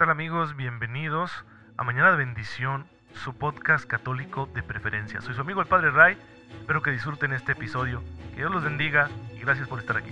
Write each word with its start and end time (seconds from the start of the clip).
tal 0.00 0.08
amigos? 0.08 0.56
Bienvenidos 0.56 1.30
a 1.76 1.84
Mañana 1.84 2.12
de 2.12 2.16
Bendición, 2.16 2.86
su 3.22 3.34
podcast 3.34 3.84
católico 3.84 4.48
de 4.54 4.62
preferencia. 4.62 5.20
Soy 5.20 5.34
su 5.34 5.42
amigo 5.42 5.60
el 5.60 5.66
Padre 5.66 5.90
Ray, 5.90 6.16
espero 6.58 6.80
que 6.80 6.90
disfruten 6.90 7.34
este 7.34 7.52
episodio, 7.52 8.02
que 8.30 8.36
Dios 8.36 8.50
los 8.50 8.64
bendiga 8.64 9.10
y 9.36 9.40
gracias 9.40 9.68
por 9.68 9.78
estar 9.78 9.98
aquí. 9.98 10.08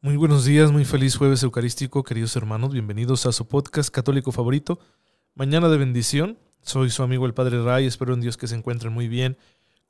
Muy 0.00 0.16
buenos 0.16 0.44
días, 0.44 0.70
muy 0.70 0.84
feliz 0.84 1.16
jueves 1.16 1.42
eucarístico, 1.42 2.04
queridos 2.04 2.36
hermanos, 2.36 2.72
bienvenidos 2.72 3.26
a 3.26 3.32
su 3.32 3.48
podcast 3.48 3.92
católico 3.92 4.30
favorito, 4.30 4.78
Mañana 5.34 5.68
de 5.68 5.78
Bendición. 5.78 6.38
Soy 6.62 6.90
su 6.90 7.02
amigo 7.02 7.26
el 7.26 7.34
Padre 7.34 7.60
Ray, 7.60 7.86
espero 7.86 8.14
en 8.14 8.20
Dios 8.20 8.36
que 8.36 8.46
se 8.46 8.54
encuentren 8.54 8.92
muy 8.92 9.08
bien 9.08 9.36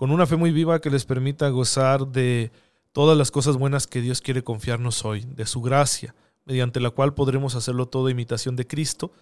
con 0.01 0.13
una 0.13 0.27
fe 0.27 0.37
muy 0.37 0.51
viva 0.51 0.81
que 0.81 0.89
les 0.89 1.05
permita 1.05 1.47
gozar 1.51 2.07
de 2.07 2.53
todas 2.93 3.19
las 3.19 3.31
cosas 3.31 3.59
buenas 3.59 3.87
que 3.87 4.01
Dios 4.01 4.23
quiere 4.23 4.43
confiarnos 4.43 5.05
hoy, 5.05 5.27
de 5.37 5.45
su 5.45 5.61
gracia, 5.61 6.15
mediante 6.47 6.81
la 6.81 6.89
cual 6.89 7.13
podremos 7.13 7.55
hacerlo 7.55 7.85
todo 7.85 8.09
imitación 8.09 8.57
de 8.57 8.67
Cristo, 8.67 9.13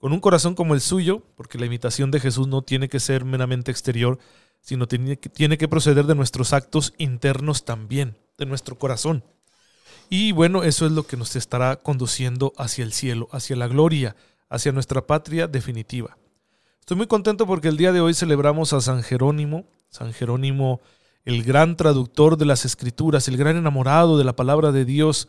con 0.00 0.12
un 0.12 0.18
corazón 0.18 0.56
como 0.56 0.74
el 0.74 0.80
suyo, 0.80 1.22
porque 1.36 1.56
la 1.56 1.66
imitación 1.66 2.10
de 2.10 2.18
Jesús 2.18 2.48
no 2.48 2.62
tiene 2.62 2.88
que 2.88 2.98
ser 2.98 3.24
meramente 3.24 3.70
exterior, 3.70 4.18
sino 4.60 4.88
tiene 4.88 5.20
que, 5.20 5.28
tiene 5.28 5.56
que 5.56 5.68
proceder 5.68 6.04
de 6.04 6.16
nuestros 6.16 6.52
actos 6.52 6.94
internos 6.98 7.64
también, 7.64 8.18
de 8.36 8.46
nuestro 8.46 8.76
corazón. 8.76 9.22
Y 10.10 10.32
bueno, 10.32 10.64
eso 10.64 10.84
es 10.84 10.90
lo 10.90 11.06
que 11.06 11.16
nos 11.16 11.36
estará 11.36 11.76
conduciendo 11.76 12.52
hacia 12.56 12.82
el 12.82 12.92
cielo, 12.92 13.28
hacia 13.30 13.54
la 13.54 13.68
gloria, 13.68 14.16
hacia 14.48 14.72
nuestra 14.72 15.06
patria 15.06 15.46
definitiva. 15.46 16.18
Estoy 16.80 16.96
muy 16.96 17.06
contento 17.06 17.46
porque 17.46 17.68
el 17.68 17.76
día 17.76 17.92
de 17.92 18.00
hoy 18.00 18.14
celebramos 18.14 18.72
a 18.72 18.80
San 18.80 19.04
Jerónimo, 19.04 19.68
San 19.94 20.12
Jerónimo, 20.12 20.80
el 21.24 21.44
gran 21.44 21.76
traductor 21.76 22.36
de 22.36 22.46
las 22.46 22.64
escrituras, 22.64 23.28
el 23.28 23.36
gran 23.36 23.56
enamorado 23.56 24.18
de 24.18 24.24
la 24.24 24.34
palabra 24.34 24.72
de 24.72 24.84
Dios, 24.84 25.28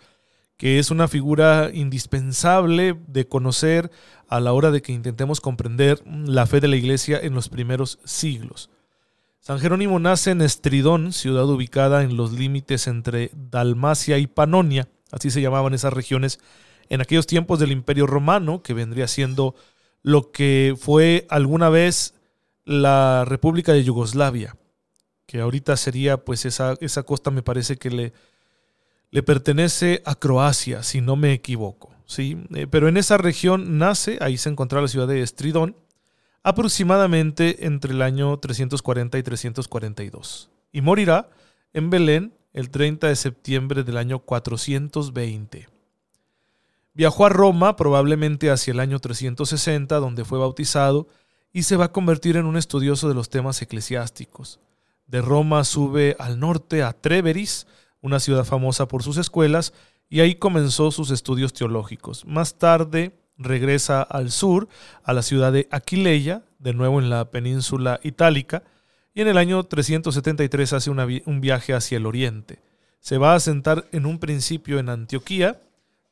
que 0.57 0.80
es 0.80 0.89
una 0.89 1.07
figura 1.07 1.69
indispensable 1.72 2.99
de 3.05 3.27
conocer 3.27 3.91
a 4.27 4.39
la 4.39 4.53
hora 4.53 4.72
de 4.72 4.81
que 4.81 4.91
intentemos 4.91 5.39
comprender 5.39 6.02
la 6.07 6.47
fe 6.47 6.61
de 6.61 6.67
la 6.67 6.77
iglesia 6.77 7.19
en 7.22 7.35
los 7.35 7.47
primeros 7.47 7.99
siglos. 8.05 8.72
San 9.39 9.59
Jerónimo 9.59 9.99
nace 9.99 10.31
en 10.31 10.41
Estridón, 10.41 11.13
ciudad 11.13 11.47
ubicada 11.47 12.02
en 12.02 12.17
los 12.17 12.31
límites 12.31 12.88
entre 12.88 13.29
Dalmacia 13.35 14.17
y 14.17 14.25
Panonia, 14.25 14.88
así 15.11 15.29
se 15.29 15.41
llamaban 15.41 15.75
esas 15.75 15.94
regiones 15.94 16.39
en 16.89 17.02
aquellos 17.02 17.27
tiempos 17.27 17.59
del 17.59 17.72
Imperio 17.72 18.07
Romano, 18.07 18.63
que 18.63 18.73
vendría 18.73 19.07
siendo 19.07 19.53
lo 20.02 20.31
que 20.31 20.73
fue 20.75 21.27
alguna 21.29 21.69
vez 21.69 22.16
la 22.66 23.23
República 23.25 23.71
de 23.73 23.83
Yugoslavia, 23.83 24.58
que 25.25 25.39
ahorita 25.39 25.77
sería 25.77 26.17
pues 26.17 26.45
esa, 26.45 26.75
esa 26.81 27.03
costa 27.03 27.31
me 27.31 27.44
parece 27.44 27.77
que 27.77 27.89
le, 27.89 28.13
le 29.11 29.23
pertenece 29.23 30.02
a 30.05 30.16
Croacia, 30.16 30.83
si 30.83 31.02
no 31.02 31.16
me 31.16 31.31
equivoco. 31.31 31.91
¿sí? 32.05 32.38
Eh, 32.53 32.67
pero 32.67 32.88
en 32.88 32.97
esa 32.97 33.17
región 33.17 33.77
nace, 33.77 34.17
ahí 34.22 34.38
se 34.38 34.49
encontraba 34.49 34.83
la 34.83 34.88
ciudad 34.88 35.07
de 35.07 35.22
Estridón, 35.22 35.75
aproximadamente 36.44 37.66
entre 37.66 37.94
el 37.94 38.02
año 38.02 38.38
340 38.38 39.17
y 39.17 39.23
342. 39.23 40.50
Y 40.72 40.81
morirá 40.81 41.29
en 41.73 41.89
Belén 41.89 42.33
el 42.53 42.69
30 42.69 43.07
de 43.07 43.16
septiembre 43.16 43.83
del 43.83 43.97
año 43.97 44.19
420. 44.19 45.67
Viajó 46.94 47.25
a 47.25 47.29
Roma 47.29 47.75
probablemente 47.75 48.50
hacia 48.50 48.72
el 48.72 48.79
año 48.79 49.00
360, 49.00 49.95
donde 49.97 50.23
fue 50.23 50.39
bautizado 50.39 51.07
y 51.55 51.63
se 51.63 51.77
va 51.77 51.85
a 51.85 51.91
convertir 51.93 52.35
en 52.35 52.47
un 52.47 52.57
estudioso 52.57 53.07
de 53.07 53.15
los 53.15 53.29
temas 53.29 53.61
eclesiásticos. 53.61 54.59
De 55.07 55.21
Roma 55.21 55.63
sube 55.63 56.17
al 56.19 56.37
norte 56.37 56.83
a 56.83 56.91
Treveris, 56.91 57.65
una 58.01 58.19
ciudad 58.19 58.43
famosa 58.43 58.89
por 58.89 59.03
sus 59.03 59.15
escuelas, 59.15 59.71
y 60.09 60.19
ahí 60.19 60.35
comenzó 60.35 60.91
sus 60.91 61.11
estudios 61.11 61.53
teológicos. 61.53 62.25
Más 62.25 62.55
tarde 62.55 63.13
regresa 63.37 64.01
al 64.01 64.31
sur, 64.31 64.67
a 65.01 65.13
la 65.13 65.21
ciudad 65.21 65.53
de 65.53 65.69
Aquileia, 65.71 66.44
de 66.59 66.73
nuevo 66.73 66.99
en 66.99 67.09
la 67.09 67.31
península 67.31 68.01
itálica, 68.03 68.63
y 69.13 69.21
en 69.21 69.29
el 69.29 69.38
año 69.38 69.63
373 69.63 70.73
hace 70.73 70.89
un 70.89 71.39
viaje 71.39 71.73
hacia 71.73 71.95
el 71.95 72.05
oriente. 72.05 72.59
Se 72.99 73.17
va 73.17 73.31
a 73.31 73.35
asentar 73.35 73.85
en 73.94 74.05
un 74.05 74.19
principio 74.19 74.77
en 74.77 74.89
Antioquía, 74.89 75.61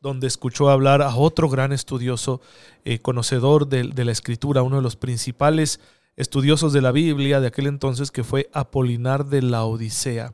donde 0.03 0.27
escuchó 0.27 0.69
hablar 0.69 1.01
a 1.01 1.15
otro 1.15 1.49
gran 1.49 1.71
estudioso, 1.71 2.41
eh, 2.83 2.99
conocedor 2.99 3.69
de, 3.69 3.85
la 4.03 4.11
escritura, 4.11 4.61
uno 4.61 4.75
de 4.75 4.81
los 4.81 4.97
principales 4.97 5.79
estudiosos 6.17 6.73
de 6.73 6.81
la 6.81 6.91
Biblia 6.91 7.39
de 7.39 7.47
aquel 7.47 7.67
entonces, 7.67 8.11
que 8.11 8.25
fue 8.25 8.49
Apolinar 8.51 9.25
de 9.25 9.41
la 9.41 9.63
Odisea. 9.63 10.33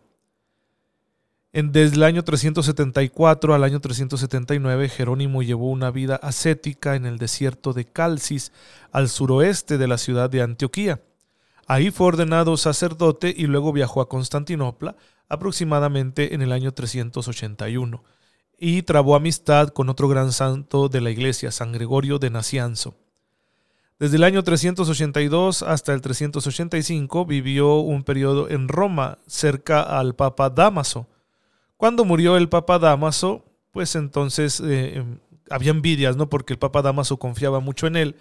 En, 1.53 1.71
desde 1.71 1.97
el 1.97 2.03
año 2.03 2.23
374 2.23 3.53
al 3.53 3.63
año 3.63 3.79
379, 3.79 4.89
Jerónimo 4.89 5.43
llevó 5.43 5.69
una 5.69 5.91
vida 5.91 6.15
ascética 6.15 6.95
en 6.95 7.05
el 7.05 7.19
desierto 7.19 7.71
de 7.71 7.85
Calcis, 7.85 8.51
al 8.91 9.07
suroeste 9.07 9.77
de 9.77 9.87
la 9.87 9.99
ciudad 9.99 10.31
de 10.31 10.41
Antioquía. 10.41 10.99
Ahí 11.67 11.91
fue 11.91 12.07
ordenado 12.07 12.57
sacerdote 12.57 13.31
y 13.37 13.45
luego 13.45 13.71
viajó 13.71 14.01
a 14.01 14.09
Constantinopla, 14.09 14.95
aproximadamente 15.27 16.33
en 16.33 16.41
el 16.41 16.53
año 16.53 16.71
381 16.71 18.03
y 18.59 18.83
trabó 18.83 19.15
amistad 19.15 19.69
con 19.69 19.89
otro 19.89 20.07
gran 20.09 20.31
santo 20.31 20.89
de 20.89 21.01
la 21.01 21.11
iglesia, 21.11 21.51
San 21.51 21.71
Gregorio 21.71 22.19
de 22.19 22.29
Nacianzo. 22.29 22.95
Desde 23.99 24.17
el 24.17 24.23
año 24.23 24.43
382 24.43 25.63
hasta 25.63 25.93
el 25.93 26.01
385 26.01 27.25
vivió 27.25 27.75
un 27.75 28.03
periodo 28.03 28.49
en 28.49 28.67
Roma, 28.67 29.17
cerca 29.27 29.81
al 29.81 30.15
Papa 30.15 30.49
Damaso. 30.49 31.07
Cuando 31.77 32.05
murió 32.05 32.37
el 32.37 32.49
Papa 32.49 32.79
Damaso, 32.79 33.45
pues 33.71 33.95
entonces 33.95 34.59
eh, 34.61 34.97
em, 34.97 35.19
había 35.49 35.71
envidias, 35.71 36.15
¿no? 36.15 36.29
Porque 36.29 36.53
el 36.53 36.59
Papa 36.59 36.81
Damaso 36.81 37.17
confiaba 37.17 37.59
mucho 37.59 37.87
en 37.87 37.95
él 37.95 38.15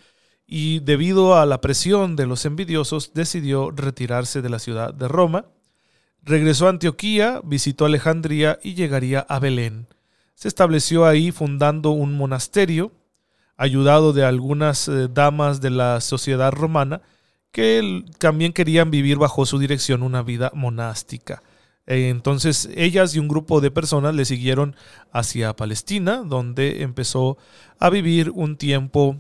y 0.47 0.81
debido 0.81 1.37
a 1.37 1.47
la 1.47 1.61
presión 1.61 2.17
de 2.17 2.27
los 2.27 2.45
envidiosos 2.45 3.13
decidió 3.15 3.71
retirarse 3.71 4.41
de 4.41 4.49
la 4.49 4.59
ciudad 4.59 4.95
de 4.95 5.09
Roma. 5.09 5.47
Regresó 6.23 6.67
a 6.67 6.71
Antioquía, 6.71 7.41
visitó 7.45 7.85
Alejandría 7.85 8.59
y 8.63 8.75
llegaría 8.75 9.21
a 9.21 9.39
Belén 9.39 9.87
se 10.39 10.47
estableció 10.47 11.05
ahí 11.05 11.33
fundando 11.33 11.91
un 11.91 12.17
monasterio, 12.17 12.93
ayudado 13.57 14.13
de 14.13 14.25
algunas 14.25 14.87
eh, 14.87 15.09
damas 15.13 15.61
de 15.61 15.71
la 15.71 16.01
sociedad 16.01 16.53
romana 16.53 17.03
que 17.51 18.05
también 18.19 18.53
querían 18.53 18.93
vivir 18.93 19.19
bajo 19.19 19.47
su 19.47 19.59
dirección 19.59 20.05
una 20.05 20.23
vida 20.23 20.53
monástica. 20.55 21.43
Eh, 21.89 22.09
entonces 22.11 22.69
ellas 22.77 23.17
y 23.17 23.19
un 23.19 23.27
grupo 23.27 23.61
de 23.61 23.73
personas 23.73 24.15
le 24.15 24.25
siguieron 24.25 24.77
hacia 25.11 25.57
Palestina, 25.57 26.23
donde 26.25 26.85
empezó 26.85 27.37
a 27.81 27.91
vivir 27.91 28.31
un 28.31 28.57
tiempo 28.57 29.17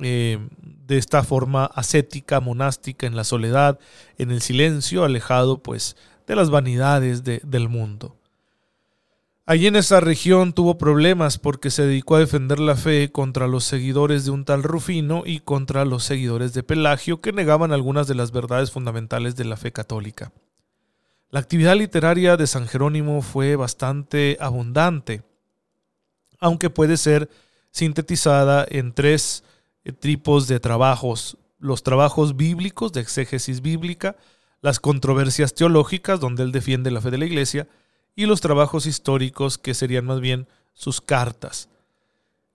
eh, 0.00 0.48
de 0.58 0.98
esta 0.98 1.22
forma 1.22 1.66
ascética, 1.66 2.40
monástica, 2.40 3.06
en 3.06 3.14
la 3.14 3.22
soledad, 3.22 3.78
en 4.18 4.32
el 4.32 4.42
silencio, 4.42 5.04
alejado 5.04 5.62
pues 5.62 5.96
de 6.26 6.34
las 6.34 6.50
vanidades 6.50 7.22
del 7.22 7.68
mundo. 7.68 8.16
Allí 9.48 9.68
en 9.68 9.76
esa 9.76 10.00
región 10.00 10.52
tuvo 10.52 10.76
problemas 10.76 11.38
porque 11.38 11.70
se 11.70 11.86
dedicó 11.86 12.16
a 12.16 12.18
defender 12.18 12.58
la 12.58 12.74
fe 12.74 13.12
contra 13.12 13.46
los 13.46 13.62
seguidores 13.62 14.24
de 14.24 14.32
un 14.32 14.44
tal 14.44 14.64
Rufino 14.64 15.22
y 15.24 15.38
contra 15.38 15.84
los 15.84 16.02
seguidores 16.02 16.52
de 16.52 16.64
Pelagio 16.64 17.20
que 17.20 17.30
negaban 17.30 17.70
algunas 17.70 18.08
de 18.08 18.16
las 18.16 18.32
verdades 18.32 18.72
fundamentales 18.72 19.36
de 19.36 19.44
la 19.44 19.56
fe 19.56 19.70
católica. 19.70 20.32
La 21.30 21.38
actividad 21.38 21.76
literaria 21.76 22.36
de 22.36 22.48
San 22.48 22.66
Jerónimo 22.66 23.22
fue 23.22 23.54
bastante 23.54 24.36
abundante, 24.40 25.22
aunque 26.40 26.68
puede 26.68 26.96
ser 26.96 27.30
sintetizada 27.70 28.66
en 28.68 28.92
tres 28.94 29.44
eh, 29.84 29.92
tipos 29.92 30.48
de 30.48 30.58
trabajos. 30.58 31.38
Los 31.60 31.84
trabajos 31.84 32.36
bíblicos 32.36 32.92
de 32.92 33.00
exégesis 33.00 33.62
bíblica, 33.62 34.16
las 34.60 34.80
controversias 34.80 35.54
teológicas, 35.54 36.18
donde 36.18 36.42
él 36.42 36.50
defiende 36.50 36.90
la 36.90 37.00
fe 37.00 37.12
de 37.12 37.18
la 37.18 37.26
Iglesia, 37.26 37.68
y 38.16 38.26
los 38.26 38.40
trabajos 38.40 38.86
históricos 38.86 39.58
que 39.58 39.74
serían 39.74 40.06
más 40.06 40.20
bien 40.20 40.48
sus 40.72 41.00
cartas. 41.00 41.68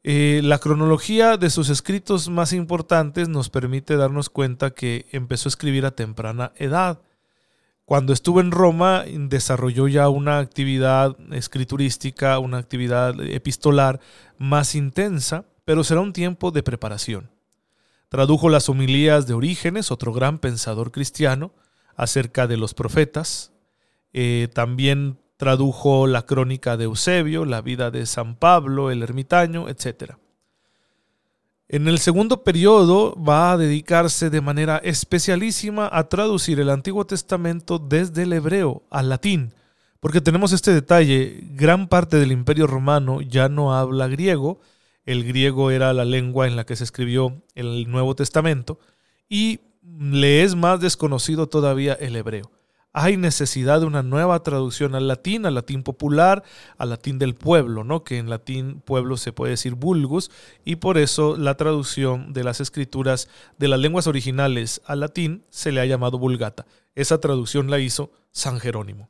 Eh, 0.03 0.41
la 0.43 0.57
cronología 0.57 1.37
de 1.37 1.51
sus 1.51 1.69
escritos 1.69 2.27
más 2.27 2.53
importantes 2.53 3.29
nos 3.29 3.49
permite 3.49 3.95
darnos 3.95 4.31
cuenta 4.31 4.71
que 4.71 5.05
empezó 5.11 5.47
a 5.47 5.51
escribir 5.51 5.85
a 5.85 5.91
temprana 5.91 6.51
edad. 6.55 6.99
Cuando 7.85 8.11
estuvo 8.11 8.41
en 8.41 8.51
Roma 8.51 9.03
desarrolló 9.07 9.87
ya 9.87 10.09
una 10.09 10.39
actividad 10.39 11.15
escriturística, 11.31 12.39
una 12.39 12.57
actividad 12.57 13.19
epistolar 13.21 13.99
más 14.39 14.73
intensa, 14.73 15.45
pero 15.65 15.83
será 15.83 16.01
un 16.01 16.13
tiempo 16.13 16.49
de 16.49 16.63
preparación. 16.63 17.29
Tradujo 18.09 18.49
las 18.49 18.69
homilías 18.69 19.27
de 19.27 19.35
Orígenes, 19.35 19.91
otro 19.91 20.13
gran 20.13 20.39
pensador 20.39 20.91
cristiano, 20.91 21.53
acerca 21.95 22.47
de 22.47 22.57
los 22.57 22.73
profetas. 22.73 23.51
Eh, 24.13 24.49
también 24.53 25.19
Tradujo 25.41 26.05
la 26.05 26.27
crónica 26.27 26.77
de 26.77 26.83
Eusebio, 26.83 27.45
la 27.45 27.61
vida 27.61 27.89
de 27.89 28.05
San 28.05 28.35
Pablo, 28.35 28.91
el 28.91 29.01
ermitaño, 29.01 29.69
etc. 29.69 30.13
En 31.67 31.87
el 31.87 31.97
segundo 31.97 32.43
periodo 32.43 33.15
va 33.15 33.51
a 33.51 33.57
dedicarse 33.57 34.29
de 34.29 34.39
manera 34.39 34.77
especialísima 34.77 35.89
a 35.91 36.09
traducir 36.09 36.59
el 36.59 36.69
Antiguo 36.69 37.07
Testamento 37.07 37.79
desde 37.79 38.21
el 38.21 38.33
hebreo 38.33 38.83
al 38.91 39.09
latín, 39.09 39.55
porque 39.99 40.21
tenemos 40.21 40.51
este 40.53 40.75
detalle, 40.75 41.39
gran 41.55 41.87
parte 41.87 42.17
del 42.17 42.31
imperio 42.31 42.67
romano 42.67 43.21
ya 43.21 43.49
no 43.49 43.73
habla 43.73 44.07
griego, 44.07 44.59
el 45.05 45.23
griego 45.23 45.71
era 45.71 45.91
la 45.93 46.05
lengua 46.05 46.45
en 46.45 46.55
la 46.55 46.67
que 46.67 46.75
se 46.75 46.83
escribió 46.83 47.41
el 47.55 47.89
Nuevo 47.89 48.13
Testamento, 48.13 48.77
y 49.27 49.61
le 49.81 50.43
es 50.43 50.53
más 50.53 50.79
desconocido 50.79 51.49
todavía 51.49 51.93
el 51.93 52.15
hebreo 52.15 52.60
hay 52.93 53.15
necesidad 53.15 53.79
de 53.79 53.85
una 53.85 54.03
nueva 54.03 54.43
traducción 54.43 54.95
al 54.95 55.07
latín, 55.07 55.45
al 55.45 55.55
latín 55.55 55.83
popular, 55.83 56.43
al 56.77 56.89
latín 56.89 57.19
del 57.19 57.35
pueblo, 57.35 57.83
¿no? 57.83 58.03
que 58.03 58.17
en 58.17 58.29
latín 58.29 58.81
pueblo 58.81 59.15
se 59.17 59.31
puede 59.31 59.51
decir 59.51 59.75
vulgus, 59.75 60.29
y 60.65 60.77
por 60.77 60.97
eso 60.97 61.37
la 61.37 61.55
traducción 61.55 62.33
de 62.33 62.43
las 62.43 62.59
escrituras 62.59 63.29
de 63.57 63.69
las 63.69 63.79
lenguas 63.79 64.07
originales 64.07 64.81
al 64.85 64.99
latín 64.99 65.45
se 65.49 65.71
le 65.71 65.79
ha 65.79 65.85
llamado 65.85 66.19
vulgata. 66.19 66.65
Esa 66.95 67.19
traducción 67.19 67.69
la 67.69 67.79
hizo 67.79 68.11
San 68.31 68.59
Jerónimo. 68.59 69.09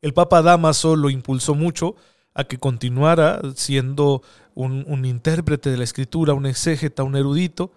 El 0.00 0.14
Papa 0.14 0.42
Damaso 0.42 0.94
lo 0.94 1.10
impulsó 1.10 1.56
mucho 1.56 1.96
a 2.34 2.44
que 2.44 2.58
continuara 2.58 3.40
siendo 3.56 4.22
un, 4.54 4.84
un 4.86 5.04
intérprete 5.04 5.70
de 5.70 5.76
la 5.76 5.82
escritura, 5.82 6.34
un 6.34 6.46
exégeta, 6.46 7.02
un 7.02 7.16
erudito, 7.16 7.72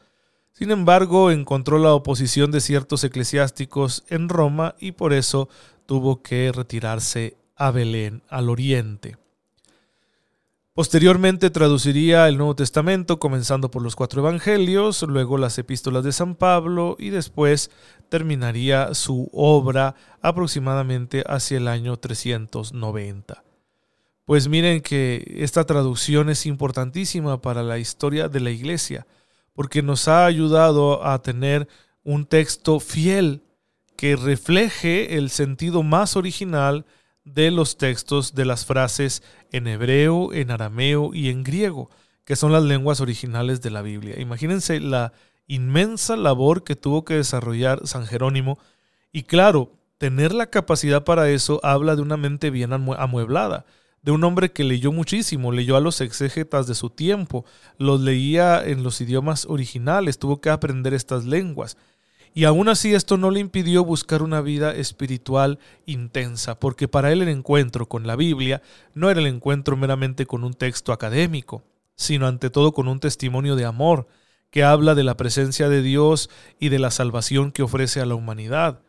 sin 0.54 0.72
embargo, 0.72 1.32
encontró 1.32 1.80
la 1.80 1.94
oposición 1.94 2.52
de 2.52 2.62
ciertos 2.62 3.04
eclesiásticos 3.04 4.04
en 4.10 4.30
Roma 4.30 4.76
y 4.80 4.92
por 4.92 5.14
eso 5.14 5.50
tuvo 5.86 6.22
que 6.22 6.52
retirarse 6.52 7.38
a 7.56 7.72
Belén, 7.72 8.22
al 8.30 8.50
oriente. 8.50 9.18
Posteriormente 10.74 11.50
traduciría 11.50 12.30
el 12.30 12.38
Nuevo 12.38 12.56
Testamento, 12.56 13.20
comenzando 13.20 13.70
por 13.70 13.82
los 13.82 13.96
cuatro 13.96 14.22
evangelios, 14.22 15.04
luego 15.04 15.38
las 15.38 15.58
epístolas 15.58 16.04
de 16.06 16.14
San 16.14 16.36
Pablo 16.36 16.96
y 16.98 17.10
después 17.10 17.72
terminaría 18.08 18.94
su 18.94 19.30
obra 19.34 19.96
aproximadamente 20.22 21.24
hacia 21.28 21.58
el 21.58 21.68
año 21.68 21.98
390. 21.98 23.44
Pues 24.24 24.48
miren 24.48 24.82
que 24.82 25.40
esta 25.40 25.66
traducción 25.66 26.30
es 26.30 26.46
importantísima 26.46 27.42
para 27.42 27.64
la 27.64 27.78
historia 27.78 28.30
de 28.30 28.40
la 28.40 28.52
iglesia 28.52 29.06
porque 29.54 29.82
nos 29.82 30.08
ha 30.08 30.26
ayudado 30.26 31.06
a 31.06 31.22
tener 31.22 31.68
un 32.04 32.26
texto 32.26 32.80
fiel 32.80 33.44
que 33.96 34.16
refleje 34.16 35.18
el 35.18 35.30
sentido 35.30 35.84
más 35.84 36.16
original 36.16 36.86
de 37.24 37.52
los 37.52 37.78
textos 37.78 38.34
de 38.34 38.46
las 38.46 38.66
frases 38.66 39.22
en 39.52 39.68
hebreo, 39.68 40.34
en 40.34 40.50
arameo 40.52 41.14
y 41.14 41.30
en 41.30 41.44
griego, 41.44 41.90
que 42.26 42.36
son 42.36 42.52
las 42.52 42.64
lenguas 42.64 43.00
originales 43.02 43.62
de 43.62 43.70
la 43.70 43.82
Biblia. 43.82 44.20
Imagínense 44.20 44.80
la 44.80 45.14
inmensa 45.48 46.16
labor 46.16 46.64
que 46.64 46.76
tuvo 46.76 47.06
que 47.06 47.16
desarrollar 47.16 47.86
San 47.86 48.08
Jerónimo 48.08 48.58
y 49.12 49.24
claro, 49.24 49.74
tener 49.98 50.34
la 50.34 50.48
capacidad 50.48 51.04
para 51.04 51.30
eso 51.30 51.60
habla 51.62 51.96
de 51.96 52.02
una 52.02 52.18
mente 52.18 52.50
bien 52.50 52.74
amueblada 52.74 53.66
de 54.02 54.12
un 54.12 54.24
hombre 54.24 54.52
que 54.52 54.64
leyó 54.64 54.92
muchísimo, 54.92 55.52
leyó 55.52 55.76
a 55.76 55.80
los 55.80 56.02
exégetas 56.02 56.68
de 56.68 56.76
su 56.76 56.90
tiempo, 56.90 57.46
los 57.78 58.02
leía 58.02 58.64
en 58.64 58.84
los 58.84 59.00
idiomas 59.02 59.46
originales, 59.46 60.18
tuvo 60.18 60.42
que 60.42 60.50
aprender 60.50 60.94
estas 60.94 61.26
lenguas. 61.26 61.78
Y 62.34 62.46
aún 62.46 62.70
así 62.70 62.94
esto 62.94 63.18
no 63.18 63.30
le 63.30 63.42
impidió 63.42 63.84
buscar 63.84 64.24
una 64.24 64.42
vida 64.42 64.74
espiritual 64.74 65.60
intensa, 65.86 66.60
porque 66.60 66.88
para 66.88 67.12
él 67.12 67.22
el 67.22 67.28
encuentro 67.28 67.88
con 67.88 68.08
la 68.08 68.16
Biblia 68.16 68.62
no 68.94 69.10
era 69.10 69.20
el 69.20 69.28
encuentro 69.28 69.76
meramente 69.76 70.26
con 70.26 70.44
un 70.44 70.54
texto 70.54 70.94
académico, 70.94 71.64
sino 71.96 72.28
ante 72.28 72.50
todo 72.50 72.72
con 72.72 72.88
un 72.88 73.02
testimonio 73.02 73.56
de 73.56 73.66
amor, 73.66 74.08
que 74.50 74.64
habla 74.64 74.96
de 74.96 75.04
la 75.04 75.18
presencia 75.18 75.70
de 75.70 75.82
Dios 75.82 76.30
y 76.60 76.70
de 76.70 76.80
la 76.80 76.92
salvación 76.92 77.52
que 77.52 77.64
ofrece 77.64 78.02
a 78.02 78.06
la 78.06 78.16
humanidad. 78.16 78.82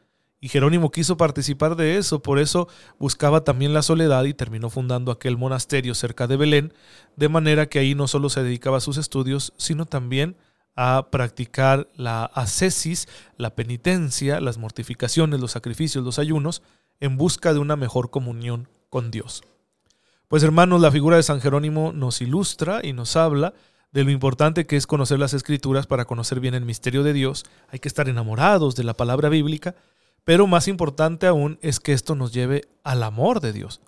Y 0.44 0.48
Jerónimo 0.48 0.90
quiso 0.90 1.16
participar 1.16 1.76
de 1.76 1.98
eso, 1.98 2.20
por 2.20 2.40
eso 2.40 2.66
buscaba 2.98 3.44
también 3.44 3.72
la 3.72 3.80
soledad 3.80 4.24
y 4.24 4.34
terminó 4.34 4.70
fundando 4.70 5.12
aquel 5.12 5.38
monasterio 5.38 5.94
cerca 5.94 6.26
de 6.26 6.36
Belén, 6.36 6.74
de 7.14 7.28
manera 7.28 7.66
que 7.66 7.78
ahí 7.78 7.94
no 7.94 8.08
solo 8.08 8.28
se 8.28 8.42
dedicaba 8.42 8.78
a 8.78 8.80
sus 8.80 8.96
estudios, 8.96 9.52
sino 9.56 9.86
también 9.86 10.36
a 10.74 11.10
practicar 11.12 11.88
la 11.94 12.24
ascesis, 12.24 13.06
la 13.36 13.54
penitencia, 13.54 14.40
las 14.40 14.58
mortificaciones, 14.58 15.38
los 15.38 15.52
sacrificios, 15.52 16.04
los 16.04 16.18
ayunos, 16.18 16.62
en 16.98 17.16
busca 17.16 17.52
de 17.52 17.60
una 17.60 17.76
mejor 17.76 18.10
comunión 18.10 18.68
con 18.90 19.12
Dios. 19.12 19.44
Pues 20.26 20.42
hermanos, 20.42 20.80
la 20.80 20.90
figura 20.90 21.14
de 21.14 21.22
San 21.22 21.40
Jerónimo 21.40 21.92
nos 21.92 22.20
ilustra 22.20 22.80
y 22.82 22.92
nos 22.94 23.14
habla 23.14 23.54
de 23.92 24.02
lo 24.02 24.10
importante 24.10 24.66
que 24.66 24.76
es 24.76 24.88
conocer 24.88 25.20
las 25.20 25.34
escrituras 25.34 25.86
para 25.86 26.04
conocer 26.04 26.40
bien 26.40 26.54
el 26.54 26.64
misterio 26.64 27.04
de 27.04 27.12
Dios. 27.12 27.44
Hay 27.68 27.78
que 27.78 27.86
estar 27.86 28.08
enamorados 28.08 28.74
de 28.74 28.82
la 28.82 28.94
palabra 28.94 29.28
bíblica 29.28 29.76
pero 30.24 30.46
más 30.46 30.68
importante 30.68 31.26
aún 31.26 31.58
es 31.62 31.80
que 31.80 31.92
esto 31.92 32.14
nos 32.14 32.32
lleve 32.32 32.62
al 32.84 33.02
amor 33.02 33.40
de 33.40 33.52
Dios, 33.52 33.80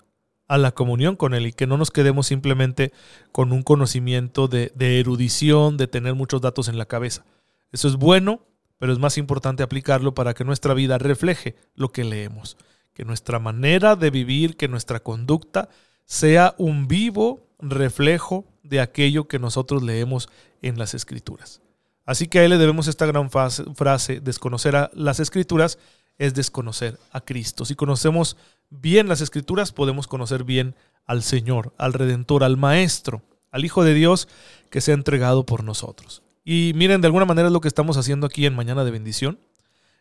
a 0.47 0.57
la 0.57 0.71
comunión 0.71 1.15
con 1.15 1.33
Él 1.33 1.47
y 1.47 1.53
que 1.53 1.67
no 1.67 1.77
nos 1.77 1.91
quedemos 1.91 2.27
simplemente 2.27 2.91
con 3.31 3.51
un 3.51 3.63
conocimiento 3.63 4.47
de, 4.47 4.71
erudición, 4.79 5.77
de 5.77 5.87
tener 5.87 6.13
muchos 6.13 6.41
datos 6.41 6.67
en 6.67 6.77
la 6.77 6.85
cabeza. 6.85 7.25
Eso 7.71 7.87
es 7.87 7.95
bueno, 7.95 8.41
pero 8.77 8.93
es 8.93 8.99
más 8.99 9.17
importante 9.17 9.63
aplicarlo 9.63 10.13
para 10.13 10.33
que 10.33 10.43
nuestra 10.43 10.73
vida 10.73 10.97
refleje 10.97 11.55
lo 11.73 11.91
que 11.91 12.03
leemos, 12.03 12.57
que 12.93 13.05
nuestra 13.05 13.39
manera 13.39 13.95
de 13.95 14.09
vivir, 14.11 14.57
que 14.57 14.67
nuestra 14.67 14.99
conducta 14.99 15.69
sea 16.05 16.53
un 16.57 16.87
vivo 16.87 17.47
reflejo 17.59 18.45
de 18.63 18.81
aquello 18.81 19.27
que 19.27 19.39
nosotros 19.39 19.83
leemos 19.83 20.29
en 20.61 20.77
las 20.77 20.93
escrituras. 20.93 21.61
Así 22.05 22.27
que 22.27 22.39
a 22.39 22.43
él 22.43 22.51
le 22.51 22.57
debemos 22.57 22.87
esta 22.87 23.05
gran 23.05 23.31
frase, 23.31 24.19
desconocer 24.19 24.75
a 24.75 24.91
las 24.93 25.19
escrituras 25.19 25.79
es 26.17 26.33
desconocer 26.33 26.99
a 27.11 27.21
Cristo. 27.21 27.65
Si 27.65 27.75
conocemos 27.75 28.37
bien 28.69 29.07
las 29.07 29.21
escrituras, 29.21 29.71
podemos 29.71 30.07
conocer 30.07 30.43
bien 30.43 30.75
al 31.05 31.23
Señor, 31.23 31.73
al 31.77 31.93
Redentor, 31.93 32.43
al 32.43 32.57
Maestro, 32.57 33.21
al 33.51 33.65
Hijo 33.65 33.83
de 33.83 33.93
Dios 33.93 34.27
que 34.69 34.81
se 34.81 34.91
ha 34.91 34.95
entregado 34.95 35.45
por 35.45 35.63
nosotros. 35.63 36.23
Y 36.43 36.73
miren, 36.75 37.01
de 37.01 37.07
alguna 37.07 37.25
manera 37.25 37.47
es 37.47 37.53
lo 37.53 37.61
que 37.61 37.67
estamos 37.67 37.97
haciendo 37.97 38.27
aquí 38.27 38.45
en 38.45 38.55
Mañana 38.55 38.83
de 38.83 38.91
Bendición. 38.91 39.39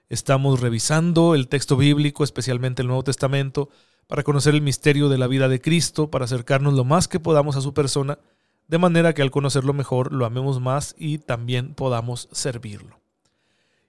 Estamos 0.09 0.61
revisando 0.61 1.35
el 1.35 1.49
texto 1.49 1.77
bíblico, 1.77 2.25
especialmente 2.25 2.83
el 2.83 2.89
Nuevo 2.89 3.05
Testamento, 3.05 3.71
para 4.07 4.23
conocer 4.23 4.55
el 4.55 4.61
misterio 4.61 5.09
de 5.09 5.19
la 5.19 5.27
vida 5.27 5.49
de 5.49 5.61
Cristo, 5.61 6.11
para 6.11 6.27
acercarnos 6.27 6.75
lo 6.75 6.85
más 6.85 7.09
que 7.09 7.21
podamos 7.21 7.57
a 7.57 7.63
su 7.63 7.73
persona, 7.73 8.19
de 8.69 8.79
manera 8.79 9.15
que 9.15 9.23
al 9.23 9.31
conocerlo 9.31 9.73
mejor 9.73 10.13
lo 10.13 10.27
amemos 10.27 10.61
más 10.61 10.95
y 10.99 11.19
también 11.19 11.75
podamos 11.75 12.29
servirlo. 12.33 13.04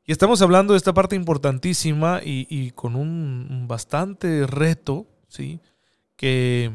Y 0.08 0.12
estamos 0.12 0.42
hablando 0.44 0.74
de 0.74 0.78
esta 0.78 0.94
parte 0.94 1.16
importantísima 1.16 2.22
y, 2.24 2.72
con 2.72 2.96
un, 2.96 3.66
bastante 3.68 4.46
reto, 4.46 5.08
¿sí? 5.28 5.60
Que, 6.16 6.72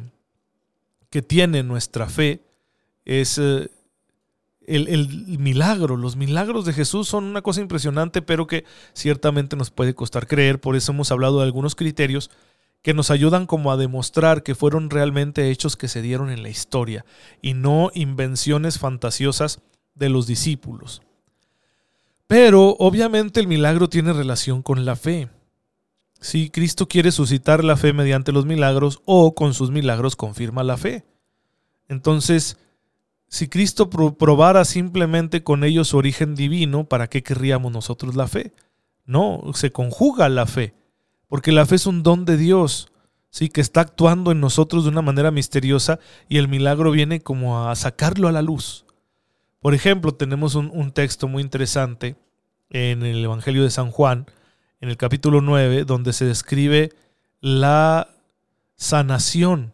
que 1.11 1.23
tiene 1.23 1.63
nuestra 1.63 2.09
fe, 2.09 2.43
es 3.05 3.39
eh, 3.39 3.71
el, 4.67 4.89
el, 4.89 5.39
milagro. 5.39 5.97
Los 5.97 6.17
milagros 6.17 6.65
de 6.65 6.73
Jesús 6.73 7.09
son 7.09 7.25
una 7.25 7.41
cosa 7.41 7.61
impresionante, 7.61 8.21
pero 8.21 8.49
que 8.49 8.65
ciertamente 8.95 9.57
nos 9.57 9.71
puede 9.71 9.95
costar 9.95 10.27
creer. 10.27 10.61
Por 10.61 10.75
eso 10.75 10.91
hemos 10.91 11.13
hablado 11.13 11.39
de 11.39 11.45
algunos 11.45 11.77
criterios 11.77 12.31
que 12.83 12.95
nos 12.95 13.13
ayudan 13.13 13.47
como 13.47 13.71
a 13.71 13.77
demostrar 13.77 14.43
que 14.43 14.57
fueron 14.57 14.91
realmente 14.91 15.51
hechos 15.51 15.77
que 15.77 15.87
se 15.89 16.03
dieron 16.03 16.31
en 16.31 16.43
la 16.43 16.49
historia 16.49 17.05
y 17.43 17.55
no 17.55 17.91
invenciones 17.95 18.79
fantasiosas 18.79 19.61
de 19.95 20.09
los 20.09 20.27
discípulos. 20.27 21.03
Pero 22.31 22.77
obviamente 22.79 23.41
el 23.41 23.49
milagro 23.49 23.89
tiene 23.89 24.13
relación 24.13 24.63
con 24.63 24.85
la 24.85 24.95
fe. 24.95 25.29
Si 26.21 26.49
Cristo 26.49 26.87
quiere 26.87 27.11
suscitar 27.11 27.65
la 27.65 27.77
fe 27.77 27.93
mediante 27.93 28.31
los 28.31 28.47
milagros 28.47 29.03
o 29.05 29.35
con 29.35 29.53
sus 29.53 29.73
milagros 29.73 30.15
confirma 30.15 30.63
la 30.63 30.77
fe. 30.77 31.05
Entonces, 31.89 32.57
si 33.27 33.49
Cristo 33.49 33.91
probara 33.91 34.65
simplemente 34.65 35.43
con 35.43 35.65
ellos 35.65 35.89
su 35.89 35.97
origen 35.97 36.37
divino, 36.37 36.85
¿para 36.85 37.09
qué 37.09 37.25
querríamos 37.25 37.73
nosotros 37.73 38.15
la 38.15 38.29
fe? 38.29 38.53
No, 39.05 39.43
se 39.55 39.73
conjuga 39.73 40.29
la 40.29 40.47
fe, 40.47 40.73
porque 41.27 41.51
la 41.51 41.67
fe 41.67 41.75
es 41.75 41.87
un 41.87 42.05
don 42.05 42.27
de 42.27 42.37
Dios, 42.37 42.93
sí, 43.31 43.49
que 43.49 43.61
está 43.61 43.81
actuando 43.81 44.31
en 44.31 44.39
nosotros 44.39 44.85
de 44.85 44.91
una 44.91 45.03
manera 45.03 45.33
misteriosa 45.33 45.99
y 46.29 46.37
el 46.39 46.47
milagro 46.47 46.93
viene 46.93 47.23
como 47.23 47.69
a 47.69 47.75
sacarlo 47.75 48.29
a 48.29 48.33
la 48.33 48.43
luz. 48.43 48.85
Por 49.61 49.75
ejemplo, 49.75 50.13
tenemos 50.15 50.55
un, 50.55 50.91
texto 50.93 51.29
muy 51.29 51.43
interesante 51.43 52.17
en 52.71 53.03
el 53.03 53.23
Evangelio 53.23 53.63
de 53.63 53.71
San 53.71 53.91
Juan, 53.91 54.27
en 54.81 54.89
el 54.89 54.97
capítulo 54.97 55.43
9, 55.43 55.85
donde 55.85 56.15
se 56.15 56.25
describe 56.25 56.91
la 57.41 58.09
sanación 58.77 59.73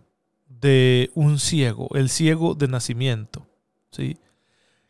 de 0.48 1.10
un 1.14 1.38
ciego, 1.38 1.88
el 1.94 2.10
ciego 2.10 2.54
de 2.54 2.66
nacimiento. 2.66 3.46
¿sí? 3.92 4.16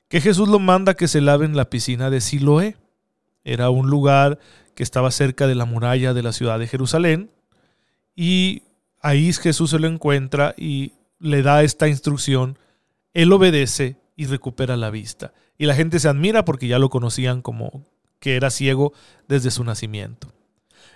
Que 0.09 0.23
Jesús 0.23 0.49
lo 0.49 0.59
manda 0.59 0.95
que 0.95 1.09
se 1.09 1.21
lave 1.21 1.45
en 1.45 1.57
la 1.57 1.69
piscina 1.69 2.09
de 2.09 2.23
Siloé. 2.23 2.77
Era 3.45 3.69
un 3.69 3.91
lugar 3.91 4.39
que 4.75 4.83
estaba 4.83 5.11
cerca 5.11 5.47
de 5.47 5.55
la 5.55 5.67
muralla 5.67 6.15
de 6.15 6.23
la 6.23 6.33
ciudad 6.33 6.59
de 6.59 6.69
Jerusalén. 6.69 7.31
Y 8.15 8.63
ahí 9.03 9.31
Jesús 9.35 9.71
se 9.71 9.79
lo 9.79 9.89
encuentra 9.89 10.55
y 10.57 10.93
le 11.19 11.43
da 11.43 11.63
esta 11.63 11.87
instrucción. 11.87 12.59
Él 13.13 13.31
obedece 13.33 13.99
y 14.17 14.27
recupera 14.27 14.77
la 14.77 14.91
vista. 14.91 15.33
Y 15.59 15.67
la 15.67 15.75
gente 15.75 16.01
se 16.01 16.09
admira 16.09 16.45
porque 16.45 16.67
ya 16.67 16.79
lo 16.79 16.91
conocían 16.91 17.43
como 17.43 17.85
que 18.19 18.37
era 18.37 18.51
ciego 18.51 18.93
desde 19.29 19.51
su 19.51 19.63
nacimiento. 19.63 20.33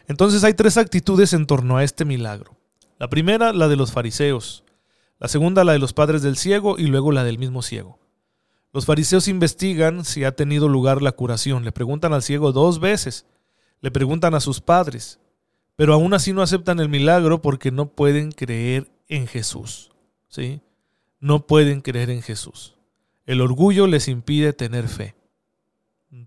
Entonces 0.08 0.42
hay 0.42 0.54
tres 0.54 0.76
actitudes 0.76 1.32
en 1.34 1.46
torno 1.46 1.76
a 1.76 1.84
este 1.84 2.04
milagro. 2.04 2.56
La 2.98 3.08
primera, 3.08 3.52
la 3.52 3.68
de 3.68 3.76
los 3.76 3.92
fariseos. 3.92 4.64
La 5.18 5.28
segunda, 5.28 5.64
la 5.64 5.72
de 5.72 5.78
los 5.78 5.92
padres 5.92 6.22
del 6.22 6.36
ciego 6.36 6.78
y 6.78 6.86
luego 6.86 7.12
la 7.12 7.24
del 7.24 7.38
mismo 7.38 7.62
ciego. 7.62 7.98
Los 8.72 8.86
fariseos 8.86 9.28
investigan 9.28 10.04
si 10.04 10.24
ha 10.24 10.34
tenido 10.34 10.68
lugar 10.68 11.02
la 11.02 11.12
curación. 11.12 11.64
Le 11.64 11.72
preguntan 11.72 12.12
al 12.12 12.22
ciego 12.22 12.52
dos 12.52 12.80
veces. 12.80 13.26
Le 13.80 13.90
preguntan 13.90 14.34
a 14.34 14.40
sus 14.40 14.60
padres. 14.60 15.18
Pero 15.76 15.94
aún 15.94 16.14
así 16.14 16.32
no 16.32 16.42
aceptan 16.42 16.78
el 16.80 16.88
milagro 16.88 17.42
porque 17.42 17.70
no 17.70 17.90
pueden 17.90 18.32
creer 18.32 18.90
en 19.08 19.26
Jesús. 19.26 19.90
¿Sí? 20.28 20.60
No 21.18 21.46
pueden 21.46 21.80
creer 21.80 22.10
en 22.10 22.22
Jesús. 22.22 22.76
El 23.26 23.40
orgullo 23.40 23.86
les 23.86 24.08
impide 24.08 24.52
tener 24.52 24.88
fe. 24.88 25.14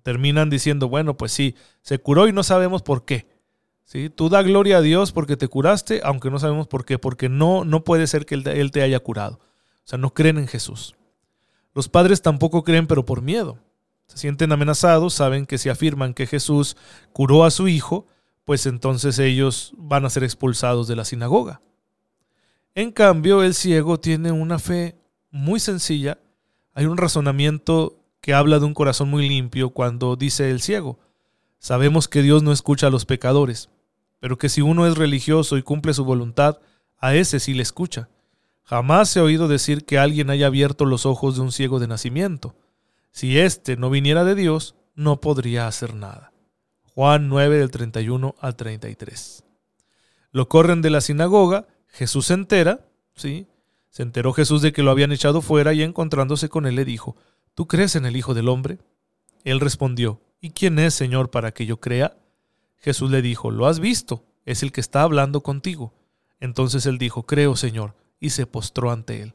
Terminan 0.03 0.49
diciendo, 0.49 0.87
bueno, 0.87 1.17
pues 1.17 1.31
sí, 1.31 1.55
se 1.81 1.99
curó 1.99 2.27
y 2.27 2.33
no 2.33 2.43
sabemos 2.43 2.81
por 2.81 3.05
qué. 3.05 3.27
¿Sí? 3.83 4.09
Tú 4.09 4.29
da 4.29 4.41
gloria 4.41 4.77
a 4.77 4.81
Dios 4.81 5.11
porque 5.11 5.35
te 5.35 5.49
curaste, 5.49 6.01
aunque 6.03 6.31
no 6.31 6.39
sabemos 6.39 6.67
por 6.67 6.85
qué, 6.85 6.97
porque 6.97 7.27
no, 7.27 7.65
no 7.65 7.83
puede 7.83 8.07
ser 8.07 8.25
que 8.25 8.35
él, 8.35 8.71
te 8.71 8.81
haya 8.81 8.99
curado. 9.01 9.39
O 9.39 9.85
sea, 9.85 9.99
no 9.99 10.13
creen 10.13 10.37
en 10.37 10.47
Jesús. 10.47 10.95
Los 11.73 11.89
padres 11.89 12.21
tampoco 12.21 12.63
creen, 12.63 12.87
pero 12.87 13.05
por 13.05 13.21
miedo. 13.21 13.59
Se 14.07 14.17
sienten 14.17 14.51
amenazados, 14.51 15.13
saben 15.13 15.45
que 15.45 15.57
si 15.57 15.69
afirman 15.69 16.13
que 16.13 16.27
Jesús 16.27 16.77
curó 17.11 17.43
a 17.43 17.51
su 17.51 17.67
hijo, 17.67 18.07
pues 18.45 18.65
entonces 18.65 19.19
ellos 19.19 19.73
van 19.77 20.05
a 20.05 20.09
ser 20.09 20.23
expulsados 20.23 20.87
de 20.87 20.95
la 20.95 21.05
sinagoga. 21.05 21.61
En 22.75 22.91
cambio, 22.91 23.43
el 23.43 23.53
ciego 23.53 23.99
tiene 23.99 24.31
una 24.31 24.59
fe 24.59 24.95
muy 25.29 25.59
sencilla 25.59 26.19
hay 26.73 26.85
un 26.85 26.97
razonamiento 26.97 27.99
que 28.21 28.33
habla 28.33 28.59
de 28.59 28.65
un 28.65 28.73
corazón 28.73 29.09
muy 29.09 29.27
limpio 29.27 29.71
cuando 29.71 30.15
dice 30.15 30.49
el 30.49 30.61
ciego, 30.61 30.99
sabemos 31.59 32.07
que 32.07 32.21
Dios 32.21 32.43
no 32.43 32.51
escucha 32.51 32.87
a 32.87 32.89
los 32.89 33.05
pecadores, 33.05 33.69
pero 34.19 34.37
que 34.37 34.49
si 34.49 34.61
uno 34.61 34.87
es 34.87 34.97
religioso 34.97 35.57
y 35.57 35.63
cumple 35.63 35.93
su 35.93 36.05
voluntad, 36.05 36.59
a 36.97 37.15
ese 37.15 37.39
sí 37.39 37.53
le 37.53 37.63
escucha. 37.63 38.09
Jamás 38.63 39.09
se 39.09 39.19
ha 39.19 39.23
oído 39.23 39.49
decir 39.49 39.85
que 39.85 39.99
alguien 39.99 40.29
haya 40.29 40.47
abierto 40.47 40.85
los 40.85 41.05
ojos 41.05 41.35
de 41.35 41.41
un 41.41 41.51
ciego 41.51 41.79
de 41.79 41.87
nacimiento. 41.87 42.55
Si 43.11 43.37
éste 43.37 43.75
no 43.75 43.89
viniera 43.89 44.23
de 44.23 44.35
Dios, 44.35 44.75
no 44.95 45.19
podría 45.19 45.67
hacer 45.67 45.93
nada. 45.93 46.31
Juan 46.95 47.27
9 47.27 47.57
del 47.57 47.71
31 47.71 48.35
al 48.39 48.55
33. 48.55 49.43
Lo 50.31 50.47
corren 50.47 50.81
de 50.81 50.89
la 50.89 51.01
sinagoga, 51.01 51.67
Jesús 51.87 52.27
se 52.27 52.35
entera, 52.35 52.85
¿sí? 53.15 53.47
Se 53.93 54.01
enteró 54.01 54.33
Jesús 54.33 54.63
de 54.63 54.73
que 54.73 54.81
lo 54.81 54.89
habían 54.89 55.11
echado 55.11 55.43
fuera 55.43 55.71
y 55.71 55.83
encontrándose 55.83 56.49
con 56.49 56.65
él 56.65 56.73
le 56.73 56.83
dijo, 56.83 57.15
¿Tú 57.53 57.67
crees 57.67 57.95
en 57.95 58.07
el 58.07 58.15
Hijo 58.15 58.33
del 58.33 58.49
Hombre? 58.49 58.79
Él 59.43 59.59
respondió, 59.59 60.19
¿Y 60.41 60.49
quién 60.49 60.79
es, 60.79 60.95
Señor, 60.95 61.29
para 61.29 61.51
que 61.51 61.67
yo 61.67 61.79
crea? 61.79 62.17
Jesús 62.77 63.11
le 63.11 63.21
dijo, 63.21 63.51
Lo 63.51 63.67
has 63.67 63.79
visto, 63.79 64.25
es 64.45 64.63
el 64.63 64.71
que 64.71 64.81
está 64.81 65.03
hablando 65.03 65.43
contigo. 65.43 65.93
Entonces 66.39 66.87
él 66.87 66.97
dijo, 66.97 67.27
Creo, 67.27 67.55
Señor, 67.55 67.93
y 68.19 68.31
se 68.31 68.47
postró 68.47 68.89
ante 68.89 69.21
él. 69.21 69.33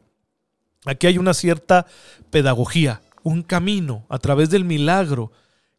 Aquí 0.87 1.07
hay 1.07 1.19
una 1.19 1.35
cierta 1.35 1.87
pedagogía, 2.31 3.01
un 3.23 3.45
camino 3.45 4.07
a 4.09 4.19
través 4.19 4.51
del 4.51 4.65
milagro 4.65 5.31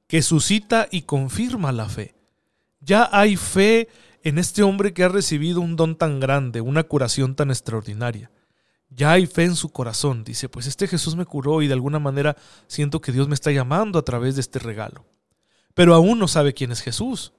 que 0.08 0.22
suscita 0.22 0.88
y 0.90 1.02
confirma 1.02 1.74
la 1.74 1.90
fe. 1.90 2.16
Ya 2.80 3.10
hay 3.12 3.36
fe 3.36 3.90
en 4.24 4.38
este 4.38 4.64
hombre 4.64 4.94
que 4.94 5.04
ha 5.04 5.10
recibido 5.10 5.60
un 5.60 5.76
don 5.76 5.98
tan 5.98 6.22
grande, 6.22 6.62
una 6.62 6.84
curación 6.84 7.36
tan 7.36 7.50
extraordinaria. 7.50 8.32
Ya 8.90 9.12
hay 9.12 9.28
fe 9.28 9.44
en 9.44 9.56
su 9.56 9.70
corazón. 9.70 10.24
Dice, 10.24 10.50
pues 10.50 10.68
este 10.68 10.88
Jesús 10.88 11.16
me 11.16 11.26
curó 11.26 11.62
y 11.62 11.68
de 11.68 11.74
alguna 11.74 12.00
manera 12.00 12.36
siento 12.68 13.02
que 13.02 13.12
Dios 13.12 13.28
me 13.28 13.36
está 13.36 13.52
llamando 13.52 14.00
a 14.00 14.04
través 14.04 14.36
de 14.36 14.42
este 14.42 14.60
regalo. 14.60 15.06
Pero 15.74 15.94
aún 15.94 16.20
no 16.20 16.28
sabe 16.28 16.54
quién 16.54 16.72
es 16.72 16.82
Jesús. 16.82 17.34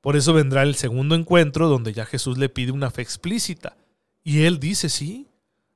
Por 0.00 0.16
eso 0.16 0.34
vendrá 0.34 0.62
el 0.62 0.74
segundo 0.74 1.14
encuentro 1.14 1.68
donde 1.68 1.94
ya 1.94 2.04
Jesús 2.04 2.36
le 2.36 2.50
pide 2.50 2.72
una 2.72 2.90
fe 2.90 3.02
explícita. 3.02 3.76
Y 4.22 4.42
él 4.42 4.60
dice, 4.60 4.88
sí. 4.88 5.28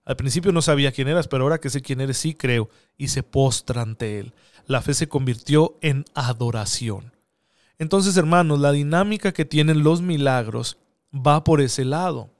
Al 0.04 0.16
principio 0.16 0.52
no 0.52 0.62
sabía 0.62 0.92
quién 0.92 1.08
eras, 1.08 1.28
pero 1.28 1.44
ahora 1.44 1.60
que 1.60 1.70
sé 1.70 1.82
quién 1.82 2.00
eres, 2.00 2.18
sí 2.18 2.34
creo. 2.34 2.68
Y 2.96 3.08
se 3.08 3.22
postra 3.22 3.82
ante 3.82 4.20
él. 4.20 4.34
La 4.66 4.82
fe 4.82 4.92
se 4.92 5.08
convirtió 5.08 5.78
en 5.80 6.04
adoración. 6.14 7.12
Entonces, 7.78 8.16
hermanos, 8.16 8.58
la 8.60 8.72
dinámica 8.72 9.32
que 9.32 9.44
tienen 9.44 9.82
los 9.82 10.02
milagros 10.02 10.78
va 11.14 11.44
por 11.44 11.60
ese 11.60 11.84
lado 11.84 12.30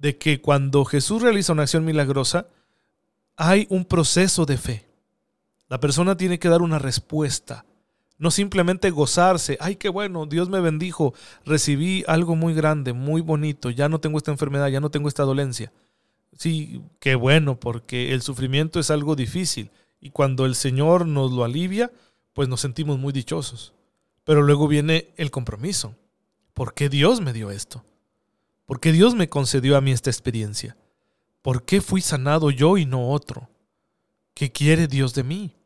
de 0.00 0.16
que 0.16 0.40
cuando 0.40 0.84
Jesús 0.84 1.22
realiza 1.22 1.52
una 1.52 1.62
acción 1.62 1.84
milagrosa, 1.84 2.46
hay 3.36 3.66
un 3.68 3.84
proceso 3.84 4.46
de 4.46 4.56
fe. 4.56 4.86
La 5.68 5.78
persona 5.78 6.16
tiene 6.16 6.38
que 6.38 6.48
dar 6.48 6.62
una 6.62 6.78
respuesta, 6.78 7.64
no 8.18 8.30
simplemente 8.30 8.90
gozarse, 8.90 9.56
ay, 9.60 9.76
qué 9.76 9.88
bueno, 9.88 10.26
Dios 10.26 10.48
me 10.48 10.60
bendijo, 10.60 11.14
recibí 11.44 12.02
algo 12.06 12.34
muy 12.34 12.54
grande, 12.54 12.92
muy 12.92 13.20
bonito, 13.20 13.70
ya 13.70 13.88
no 13.88 14.00
tengo 14.00 14.18
esta 14.18 14.30
enfermedad, 14.30 14.68
ya 14.68 14.80
no 14.80 14.90
tengo 14.90 15.08
esta 15.08 15.22
dolencia. 15.22 15.72
Sí, 16.36 16.82
qué 16.98 17.14
bueno, 17.14 17.60
porque 17.60 18.12
el 18.12 18.22
sufrimiento 18.22 18.80
es 18.80 18.90
algo 18.90 19.16
difícil 19.16 19.70
y 20.00 20.10
cuando 20.10 20.46
el 20.46 20.54
Señor 20.54 21.06
nos 21.06 21.30
lo 21.30 21.44
alivia, 21.44 21.92
pues 22.32 22.48
nos 22.48 22.62
sentimos 22.62 22.98
muy 22.98 23.12
dichosos. 23.12 23.74
Pero 24.24 24.42
luego 24.42 24.66
viene 24.66 25.12
el 25.16 25.30
compromiso. 25.30 25.94
¿Por 26.54 26.74
qué 26.74 26.88
Dios 26.88 27.20
me 27.20 27.32
dio 27.32 27.50
esto? 27.50 27.84
¿Por 28.70 28.78
qué 28.78 28.92
Dios 28.92 29.16
me 29.16 29.28
concedió 29.28 29.76
a 29.76 29.80
mí 29.80 29.90
esta 29.90 30.10
experiencia? 30.10 30.76
¿Por 31.42 31.64
qué 31.64 31.80
fui 31.80 32.00
sanado 32.00 32.52
yo 32.52 32.78
y 32.78 32.86
no 32.86 33.10
otro? 33.10 33.50
¿Qué 34.32 34.52
quiere 34.52 34.86
Dios 34.86 35.12
de 35.12 35.24
mí? 35.24 35.56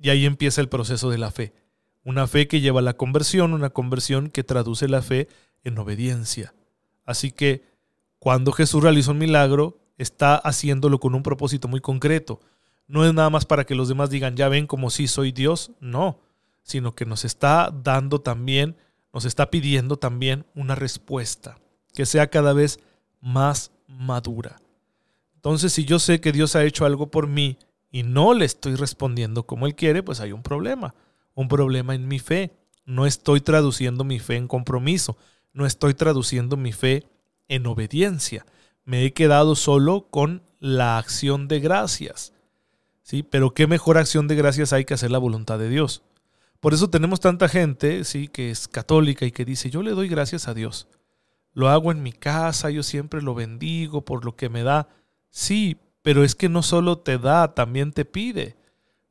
Y 0.00 0.10
ahí 0.10 0.26
empieza 0.26 0.60
el 0.60 0.68
proceso 0.68 1.08
de 1.08 1.18
la 1.18 1.30
fe. 1.30 1.54
Una 2.02 2.26
fe 2.26 2.48
que 2.48 2.60
lleva 2.60 2.80
a 2.80 2.82
la 2.82 2.96
conversión, 2.96 3.52
una 3.52 3.70
conversión 3.70 4.28
que 4.28 4.42
traduce 4.42 4.88
la 4.88 5.02
fe 5.02 5.28
en 5.62 5.78
obediencia. 5.78 6.52
Así 7.04 7.30
que 7.30 7.62
cuando 8.18 8.50
Jesús 8.50 8.82
realizó 8.82 9.12
un 9.12 9.18
milagro, 9.18 9.78
está 9.96 10.34
haciéndolo 10.34 10.98
con 10.98 11.14
un 11.14 11.22
propósito 11.22 11.68
muy 11.68 11.80
concreto. 11.80 12.40
No 12.88 13.06
es 13.06 13.14
nada 13.14 13.30
más 13.30 13.46
para 13.46 13.62
que 13.66 13.76
los 13.76 13.86
demás 13.86 14.10
digan, 14.10 14.34
ya 14.34 14.48
ven 14.48 14.66
como 14.66 14.90
si 14.90 15.06
soy 15.06 15.30
Dios, 15.30 15.70
no, 15.78 16.18
sino 16.64 16.96
que 16.96 17.06
nos 17.06 17.24
está 17.24 17.70
dando 17.72 18.20
también, 18.20 18.76
nos 19.12 19.26
está 19.26 19.48
pidiendo 19.48 19.96
también 19.96 20.44
una 20.56 20.74
respuesta 20.74 21.61
que 21.94 22.06
sea 22.06 22.28
cada 22.28 22.52
vez 22.52 22.80
más 23.20 23.70
madura. 23.86 24.60
Entonces, 25.34 25.72
si 25.72 25.84
yo 25.84 25.98
sé 25.98 26.20
que 26.20 26.32
Dios 26.32 26.54
ha 26.56 26.64
hecho 26.64 26.84
algo 26.84 27.10
por 27.10 27.26
mí 27.26 27.58
y 27.90 28.04
no 28.04 28.34
le 28.34 28.44
estoy 28.44 28.76
respondiendo 28.76 29.44
como 29.44 29.66
Él 29.66 29.74
quiere, 29.74 30.02
pues 30.02 30.20
hay 30.20 30.32
un 30.32 30.42
problema, 30.42 30.94
un 31.34 31.48
problema 31.48 31.94
en 31.94 32.08
mi 32.08 32.18
fe. 32.18 32.52
No 32.84 33.06
estoy 33.06 33.40
traduciendo 33.40 34.04
mi 34.04 34.18
fe 34.18 34.36
en 34.36 34.48
compromiso, 34.48 35.16
no 35.52 35.66
estoy 35.66 35.94
traduciendo 35.94 36.56
mi 36.56 36.72
fe 36.72 37.06
en 37.48 37.66
obediencia. 37.66 38.46
Me 38.84 39.04
he 39.04 39.12
quedado 39.12 39.54
solo 39.54 40.06
con 40.10 40.42
la 40.58 40.98
acción 40.98 41.48
de 41.48 41.60
gracias. 41.60 42.32
¿Sí? 43.02 43.22
Pero 43.22 43.52
qué 43.52 43.66
mejor 43.66 43.98
acción 43.98 44.28
de 44.28 44.36
gracias 44.36 44.72
hay 44.72 44.84
que 44.84 44.94
hacer 44.94 45.10
la 45.10 45.18
voluntad 45.18 45.58
de 45.58 45.68
Dios. 45.68 46.02
Por 46.60 46.72
eso 46.72 46.88
tenemos 46.88 47.18
tanta 47.18 47.48
gente, 47.48 48.04
sí, 48.04 48.28
que 48.28 48.50
es 48.50 48.68
católica 48.68 49.26
y 49.26 49.32
que 49.32 49.44
dice, 49.44 49.70
"Yo 49.70 49.82
le 49.82 49.90
doy 49.90 50.08
gracias 50.08 50.46
a 50.46 50.54
Dios." 50.54 50.86
Lo 51.54 51.68
hago 51.68 51.92
en 51.92 52.02
mi 52.02 52.12
casa, 52.12 52.70
yo 52.70 52.82
siempre 52.82 53.22
lo 53.22 53.34
bendigo 53.34 54.04
por 54.04 54.24
lo 54.24 54.36
que 54.36 54.48
me 54.48 54.62
da. 54.62 54.88
Sí, 55.30 55.76
pero 56.02 56.24
es 56.24 56.34
que 56.34 56.48
no 56.48 56.62
solo 56.62 56.98
te 56.98 57.18
da, 57.18 57.54
también 57.54 57.92
te 57.92 58.04
pide. 58.04 58.56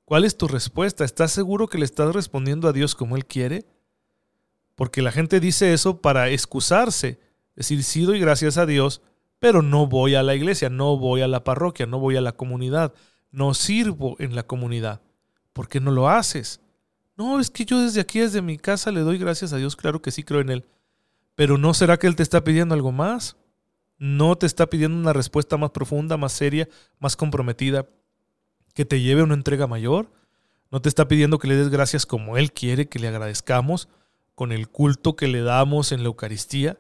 ¿Cuál 0.06 0.26
es 0.26 0.38
tu 0.38 0.48
respuesta? 0.48 1.06
¿Estás 1.06 1.32
seguro 1.32 1.68
que 1.68 1.78
le 1.78 1.86
estás 1.86 2.14
respondiendo 2.14 2.68
a 2.68 2.74
Dios 2.74 2.96
como 2.96 3.16
Él 3.16 3.26
quiere? 3.26 3.66
Porque 4.76 5.02
la 5.02 5.12
gente 5.12 5.40
dice 5.40 5.74
eso 5.74 6.02
para 6.02 6.30
excusarse, 6.30 7.20
decir, 7.56 7.84
sí 7.84 8.02
doy 8.02 8.20
gracias 8.20 8.58
a 8.58 8.66
Dios, 8.66 9.02
pero 9.40 9.62
no 9.62 9.88
voy 9.88 10.16
a 10.16 10.24
la 10.24 10.36
iglesia, 10.36 10.70
no 10.70 10.98
voy 10.98 11.22
a 11.22 11.28
la 11.28 11.44
parroquia, 11.44 11.86
no 11.86 12.00
voy 12.00 12.18
a 12.18 12.22
la 12.22 12.34
comunidad, 12.34 12.94
no 13.32 13.54
sirvo 13.54 14.16
en 14.20 14.36
la 14.36 14.44
comunidad. 14.44 15.02
¿Por 15.54 15.68
qué 15.68 15.80
no 15.80 15.92
lo 15.92 16.10
haces? 16.10 16.60
No, 17.16 17.40
es 17.40 17.50
que 17.50 17.66
yo 17.66 17.82
desde 17.82 18.02
aquí, 18.02 18.20
desde 18.20 18.42
mi 18.42 18.58
casa, 18.58 18.92
le 18.92 19.02
doy 19.02 19.18
gracias 19.18 19.54
a 19.54 19.58
Dios, 19.58 19.76
claro 19.76 20.02
que 20.02 20.12
sí 20.12 20.24
creo 20.24 20.42
en 20.42 20.50
Él. 20.50 20.66
Pero 21.42 21.58
¿no 21.58 21.74
será 21.74 21.98
que 21.98 22.06
Él 22.06 22.16
te 22.16 22.22
está 22.22 22.44
pidiendo 22.44 22.76
algo 22.76 22.92
más? 22.92 23.36
¿No 23.98 24.36
te 24.36 24.46
está 24.46 24.68
pidiendo 24.68 24.96
una 24.96 25.12
respuesta 25.12 25.58
más 25.58 25.72
profunda, 25.72 26.16
más 26.16 26.34
seria, 26.34 26.70
más 27.00 27.16
comprometida, 27.16 27.88
que 28.76 28.86
te 28.86 29.02
lleve 29.02 29.22
a 29.22 29.24
una 29.24 29.34
entrega 29.34 29.66
mayor? 29.66 30.12
¿No 30.70 30.84
te 30.84 30.88
está 30.88 31.08
pidiendo 31.08 31.40
que 31.40 31.48
le 31.48 31.56
des 31.56 31.70
gracias 31.70 32.06
como 32.06 32.38
Él 32.38 32.52
quiere 32.52 32.90
que 32.90 33.00
le 33.00 33.08
agradezcamos, 33.08 33.90
con 34.36 34.52
el 34.52 34.70
culto 34.70 35.16
que 35.16 35.28
le 35.28 35.42
damos 35.42 35.92
en 35.92 36.04
la 36.04 36.10
Eucaristía? 36.10 36.78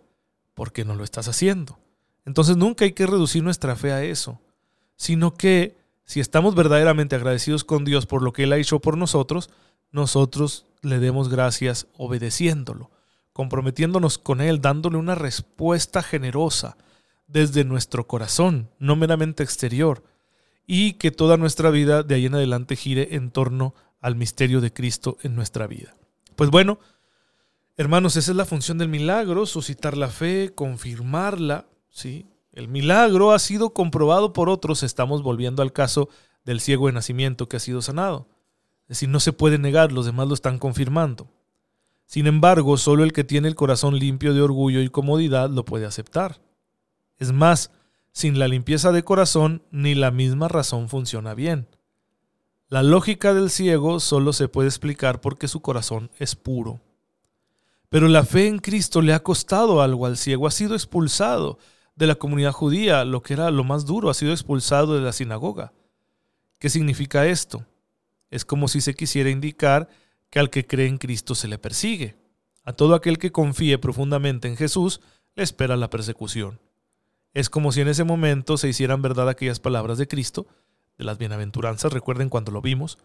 Porque 0.54 0.86
no 0.86 0.94
lo 0.94 1.04
estás 1.04 1.28
haciendo. 1.28 1.80
Entonces 2.24 2.56
nunca 2.56 2.86
hay 2.86 2.92
que 2.92 3.08
reducir 3.08 3.42
nuestra 3.42 3.76
fe 3.76 3.92
a 3.94 4.04
eso, 4.04 4.42
sino 4.96 5.34
que 5.34 5.76
si 6.06 6.20
estamos 6.20 6.54
verdaderamente 6.54 7.16
agradecidos 7.16 7.64
con 7.64 7.84
Dios 7.84 8.06
por 8.06 8.22
lo 8.22 8.32
que 8.32 8.44
Él 8.44 8.54
ha 8.54 8.58
hecho 8.58 8.80
por 8.80 8.96
nosotros, 8.96 9.50
nosotros 9.92 10.68
le 10.84 11.00
demos 11.00 11.30
gracias 11.30 11.88
obedeciéndolo 11.98 12.92
comprometiéndonos 13.34 14.18
con 14.18 14.42
Él, 14.42 14.62
dándole 14.62 14.98
una 14.98 15.16
respuesta 15.16 16.04
generosa 16.04 16.78
desde 17.28 17.64
nuestro 17.64 18.08
corazón, 18.08 18.70
no 18.80 18.96
meramente 18.96 19.44
exterior. 19.44 20.04
y 20.68 20.94
que 20.94 21.12
toda 21.12 21.38
nuestra 21.38 21.70
vida 21.70 22.04
de 22.04 22.16
ahí 22.16 22.28
en 22.28 22.36
adelante 22.36 22.76
gire 22.78 23.16
en 23.16 23.32
torno 23.32 23.74
al 24.00 24.16
misterio 24.16 24.62
de 24.62 24.72
Cristo 24.72 25.18
en 25.22 25.36
nuestra 25.36 25.68
vida. 25.68 25.96
Pues 26.36 26.50
bueno, 26.50 26.80
hermanos, 27.78 28.16
esa 28.16 28.32
es 28.32 28.38
la 28.38 28.46
función 28.46 28.78
del 28.78 28.88
milagro, 28.88 29.46
suscitar 29.46 29.98
la 29.98 30.08
fe, 30.08 30.52
confirmarla, 30.56 31.68
¿sí? 31.90 32.26
El 32.54 32.68
milagro 32.68 33.32
ha 33.32 33.40
sido 33.40 33.72
comprobado 33.74 34.34
por 34.34 34.50
otros, 34.50 34.84
estamos 34.84 35.24
volviendo 35.24 35.62
al 35.62 35.74
caso 35.74 36.10
del 36.46 36.62
ciego 36.62 36.88
de 36.88 36.94
nacimiento 36.94 37.50
que 37.50 37.58
ha 37.58 37.62
sido 37.62 37.82
sanado. 37.82 38.28
Es 38.84 38.90
decir, 39.00 39.10
no 39.10 39.20
se 39.20 39.34
puede 39.34 39.58
negar, 39.58 39.92
los 39.92 40.06
demás 40.06 40.28
lo 40.28 40.34
están 40.34 40.58
confirmando. 40.58 41.28
Sin 42.12 42.28
embargo, 42.28 42.76
solo 42.76 43.06
el 43.06 43.14
que 43.14 43.24
tiene 43.24 43.48
el 43.48 43.56
corazón 43.56 43.98
limpio 43.98 44.34
de 44.34 44.42
orgullo 44.42 44.82
y 44.82 44.90
comodidad 44.90 45.50
lo 45.50 45.64
puede 45.64 45.86
aceptar. 45.86 46.42
Es 47.20 47.32
más, 47.32 47.72
sin 48.12 48.38
la 48.38 48.50
limpieza 48.50 48.92
de 48.92 49.06
corazón, 49.06 49.64
ni 49.72 49.96
la 49.96 50.12
misma 50.12 50.50
razón 50.50 50.90
funciona 50.90 51.36
bien. 51.36 51.70
La 52.68 52.84
lógica 52.84 53.34
del 53.34 53.50
ciego 53.50 54.02
solo 54.02 54.34
se 54.34 54.50
puede 54.50 54.68
explicar 54.68 55.22
porque 55.22 55.48
su 55.48 55.62
corazón 55.62 56.12
es 56.20 56.36
puro. 56.36 56.82
Pero 57.88 58.10
la 58.10 58.26
fe 58.26 58.50
en 58.50 58.60
Cristo 58.60 59.02
le 59.02 59.14
ha 59.14 59.24
costado 59.24 59.82
algo 59.82 60.06
al 60.06 60.18
ciego, 60.18 60.48
ha 60.48 60.52
sido 60.52 60.76
expulsado 60.76 61.60
de 61.96 62.08
la 62.08 62.16
comunidad 62.16 62.52
judía, 62.52 63.06
lo 63.06 63.24
que 63.24 63.36
era 63.36 63.52
lo 63.52 63.64
más 63.64 63.86
duro, 63.86 64.10
ha 64.10 64.14
sido 64.14 64.34
expulsado 64.34 64.96
de 64.96 65.02
la 65.02 65.14
sinagoga. 65.14 65.72
¿Qué 66.60 66.70
significa 66.70 67.26
esto? 67.26 67.66
Es 68.30 68.44
como 68.44 68.68
si 68.68 68.82
se 68.82 68.96
quisiera 68.96 69.30
indicar 69.30 69.88
que 70.32 70.40
al 70.40 70.50
que 70.50 70.66
cree 70.66 70.88
en 70.88 70.98
Cristo 70.98 71.36
se 71.36 71.48
le 71.48 71.60
persigue. 71.60 72.16
A 72.64 72.74
todo 72.74 72.96
aquel 72.96 73.20
que 73.20 73.32
confíe 73.32 73.78
profundamente 73.78 74.48
en 74.48 74.58
Jesús 74.58 75.02
le 75.36 75.44
espera 75.44 75.78
la 75.78 75.90
persecución. 75.90 76.60
Es 77.34 77.50
como 77.50 77.72
si 77.72 77.82
en 77.82 77.88
ese 77.88 78.04
momento 78.04 78.58
se 78.58 78.70
hicieran 78.70 79.02
verdad 79.02 79.30
aquellas 79.30 79.60
palabras 79.60 79.98
de 79.98 80.08
Cristo, 80.08 80.48
de 80.98 81.04
las 81.04 81.18
bienaventuranzas, 81.18 81.94
recuerden 81.94 82.30
cuando 82.30 82.52
lo 82.52 82.62
vimos, 82.62 82.98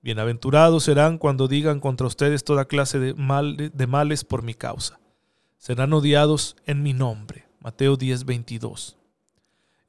bienaventurados 0.00 0.84
serán 0.84 1.18
cuando 1.18 1.48
digan 1.48 1.80
contra 1.80 2.06
ustedes 2.06 2.44
toda 2.44 2.66
clase 2.66 2.98
de, 2.98 3.14
mal, 3.14 3.56
de 3.56 3.86
males 3.86 4.24
por 4.24 4.42
mi 4.42 4.54
causa. 4.54 5.00
Serán 5.58 5.92
odiados 5.92 6.56
en 6.66 6.82
mi 6.82 6.92
nombre. 6.92 7.46
Mateo 7.60 7.96
10, 7.96 8.26
22. 8.26 8.98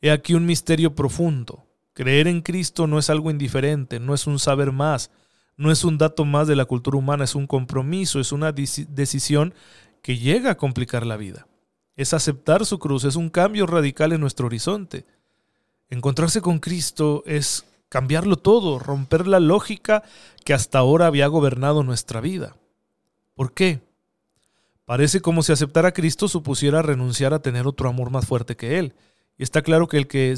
He 0.02 0.12
aquí 0.12 0.34
un 0.34 0.46
misterio 0.46 0.96
profundo. 0.96 1.66
Creer 1.94 2.28
en 2.28 2.42
Cristo 2.42 2.88
no 2.88 3.00
es 3.00 3.10
algo 3.10 3.32
indiferente, 3.32 4.00
no 4.00 4.14
es 4.14 4.28
un 4.28 4.40
saber 4.40 4.72
más, 4.72 5.12
no 5.58 5.72
es 5.72 5.84
un 5.84 5.98
dato 5.98 6.26
más 6.26 6.48
de 6.48 6.56
la 6.56 6.66
cultura 6.66 6.98
humana, 6.98 7.24
es 7.24 7.36
un 7.36 7.48
compromiso, 7.48 8.20
es 8.20 8.32
una 8.32 8.52
decisión 8.52 9.54
que 10.02 10.18
llega 10.18 10.52
a 10.52 10.58
complicar 10.58 11.06
la 11.06 11.18
vida. 11.18 11.48
Es 11.96 12.14
aceptar 12.14 12.66
su 12.66 12.78
cruz, 12.78 13.06
es 13.06 13.16
un 13.16 13.30
cambio 13.30 13.66
radical 13.66 14.12
en 14.12 14.22
nuestro 14.22 14.48
horizonte. 14.48 15.06
Encontrarse 15.90 16.42
con 16.42 16.60
Cristo 16.60 17.24
es 17.26 17.66
cambiarlo 17.90 18.36
todo, 18.36 18.80
romper 18.80 19.28
la 19.28 19.40
lógica 19.40 20.04
que 20.44 20.54
hasta 20.54 20.80
ahora 20.80 21.08
había 21.08 21.28
gobernado 21.28 21.84
nuestra 21.84 22.20
vida. 22.20 22.58
¿Por 23.34 23.54
qué? 23.54 23.82
Parece 24.86 25.22
como 25.22 25.42
si 25.42 25.52
aceptar 25.52 25.86
a 25.86 25.94
Cristo 25.94 26.28
supusiera 26.28 26.82
renunciar 26.82 27.34
a 27.34 27.42
tener 27.42 27.66
otro 27.66 27.90
amor 27.90 28.12
más 28.12 28.26
fuerte 28.28 28.56
que 28.56 28.78
Él. 28.78 28.94
Y 29.38 29.44
está 29.44 29.62
claro 29.62 29.88
que 29.88 29.98
el 29.98 30.08
que 30.08 30.36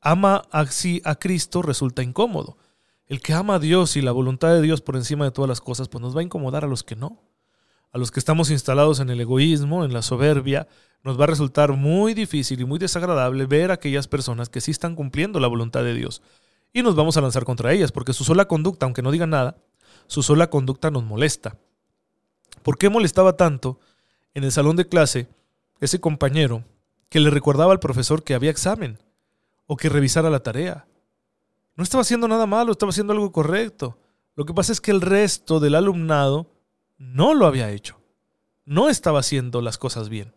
ama 0.00 0.44
así 0.50 1.00
a 1.04 1.16
Cristo 1.16 1.62
resulta 1.62 2.02
incómodo. 2.02 2.56
El 3.08 3.22
que 3.22 3.32
ama 3.32 3.54
a 3.54 3.58
Dios 3.58 3.96
y 3.96 4.02
la 4.02 4.12
voluntad 4.12 4.52
de 4.52 4.60
Dios 4.60 4.82
por 4.82 4.94
encima 4.94 5.24
de 5.24 5.30
todas 5.30 5.48
las 5.48 5.62
cosas, 5.62 5.88
pues 5.88 6.02
nos 6.02 6.14
va 6.14 6.20
a 6.20 6.24
incomodar 6.24 6.64
a 6.64 6.68
los 6.68 6.82
que 6.82 6.94
no. 6.94 7.22
A 7.90 7.96
los 7.96 8.10
que 8.10 8.20
estamos 8.20 8.50
instalados 8.50 9.00
en 9.00 9.08
el 9.08 9.18
egoísmo, 9.18 9.82
en 9.82 9.94
la 9.94 10.02
soberbia, 10.02 10.68
nos 11.02 11.18
va 11.18 11.24
a 11.24 11.28
resultar 11.28 11.72
muy 11.72 12.12
difícil 12.12 12.60
y 12.60 12.66
muy 12.66 12.78
desagradable 12.78 13.46
ver 13.46 13.70
a 13.70 13.74
aquellas 13.74 14.08
personas 14.08 14.50
que 14.50 14.60
sí 14.60 14.70
están 14.72 14.94
cumpliendo 14.94 15.40
la 15.40 15.48
voluntad 15.48 15.84
de 15.84 15.94
Dios. 15.94 16.20
Y 16.74 16.82
nos 16.82 16.96
vamos 16.96 17.16
a 17.16 17.22
lanzar 17.22 17.46
contra 17.46 17.72
ellas, 17.72 17.92
porque 17.92 18.12
su 18.12 18.24
sola 18.24 18.44
conducta, 18.44 18.84
aunque 18.84 19.00
no 19.00 19.10
digan 19.10 19.30
nada, 19.30 19.56
su 20.06 20.22
sola 20.22 20.50
conducta 20.50 20.90
nos 20.90 21.04
molesta. 21.04 21.56
¿Por 22.62 22.76
qué 22.76 22.90
molestaba 22.90 23.38
tanto 23.38 23.80
en 24.34 24.44
el 24.44 24.52
salón 24.52 24.76
de 24.76 24.86
clase 24.86 25.28
ese 25.80 25.98
compañero 25.98 26.62
que 27.08 27.20
le 27.20 27.30
recordaba 27.30 27.72
al 27.72 27.80
profesor 27.80 28.22
que 28.22 28.34
había 28.34 28.50
examen 28.50 28.98
o 29.66 29.78
que 29.78 29.88
revisara 29.88 30.28
la 30.28 30.40
tarea? 30.40 30.86
No 31.78 31.84
estaba 31.84 32.00
haciendo 32.00 32.26
nada 32.26 32.44
malo, 32.44 32.72
estaba 32.72 32.90
haciendo 32.90 33.12
algo 33.12 33.30
correcto. 33.30 33.96
Lo 34.34 34.44
que 34.44 34.52
pasa 34.52 34.72
es 34.72 34.80
que 34.80 34.90
el 34.90 35.00
resto 35.00 35.60
del 35.60 35.76
alumnado 35.76 36.50
no 36.96 37.34
lo 37.34 37.46
había 37.46 37.70
hecho. 37.70 38.00
No 38.64 38.88
estaba 38.88 39.20
haciendo 39.20 39.62
las 39.62 39.78
cosas 39.78 40.08
bien. 40.08 40.32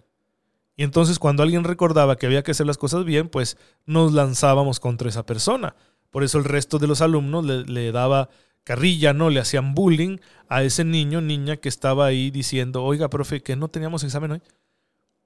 Y 0.75 0.83
entonces 0.83 1.17
cuando 1.17 1.41
alguien 1.41 1.63
recordaba 1.63 2.15
que 2.15 2.27
había 2.27 2.43
que 2.43 2.51
hacer 2.51 2.67
las 2.67 2.77
cosas 2.77 3.05
bien, 3.05 3.27
pues 3.27 3.57
nos 3.87 4.13
lanzábamos 4.13 4.79
contra 4.79 5.09
esa 5.09 5.25
persona. 5.25 5.75
Por 6.11 6.23
eso 6.23 6.37
el 6.37 6.43
resto 6.43 6.77
de 6.77 6.85
los 6.85 7.01
alumnos 7.01 7.43
le, 7.43 7.91
daba 7.91 8.29
carrilla, 8.63 9.13
¿no? 9.13 9.31
Le 9.31 9.39
hacían 9.39 9.73
bullying 9.73 10.19
a 10.47 10.61
ese 10.61 10.83
niño, 10.83 11.21
niña 11.21 11.57
que 11.57 11.69
estaba 11.69 12.05
ahí 12.05 12.29
diciendo, 12.29 12.83
oiga, 12.83 13.09
profe, 13.09 13.41
que 13.41 13.55
no 13.55 13.67
teníamos 13.67 14.03
examen 14.03 14.33
hoy. 14.33 14.41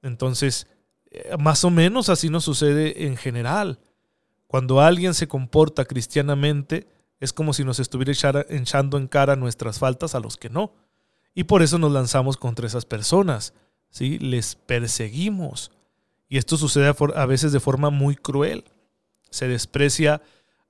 Entonces, 0.01 0.67
eh, 1.11 1.35
más 1.37 1.65
o 1.65 1.71
menos 1.71 2.07
así 2.07 2.29
nos 2.29 2.45
sucede 2.45 3.05
en 3.05 3.17
general. 3.17 3.79
Cuando 4.47 4.81
alguien 4.81 5.13
se 5.13 5.27
comporta 5.27 5.85
cristianamente, 5.85 6.87
es 7.19 7.33
como 7.33 7.53
si 7.53 7.63
nos 7.63 7.79
estuviera 7.79 8.13
echando 8.49 8.97
en 8.97 9.07
cara 9.07 9.35
nuestras 9.35 9.79
faltas 9.79 10.15
a 10.15 10.19
los 10.19 10.37
que 10.37 10.49
no. 10.49 10.73
Y 11.33 11.45
por 11.45 11.61
eso 11.61 11.77
nos 11.77 11.91
lanzamos 11.91 12.37
contra 12.37 12.67
esas 12.67 12.85
personas. 12.85 13.53
¿sí? 13.89 14.19
Les 14.19 14.55
perseguimos. 14.55 15.71
Y 16.27 16.37
esto 16.37 16.57
sucede 16.57 16.93
a 17.15 17.25
veces 17.25 17.51
de 17.51 17.59
forma 17.59 17.89
muy 17.89 18.15
cruel. 18.15 18.65
Se 19.29 19.47
desprecia 19.47 20.21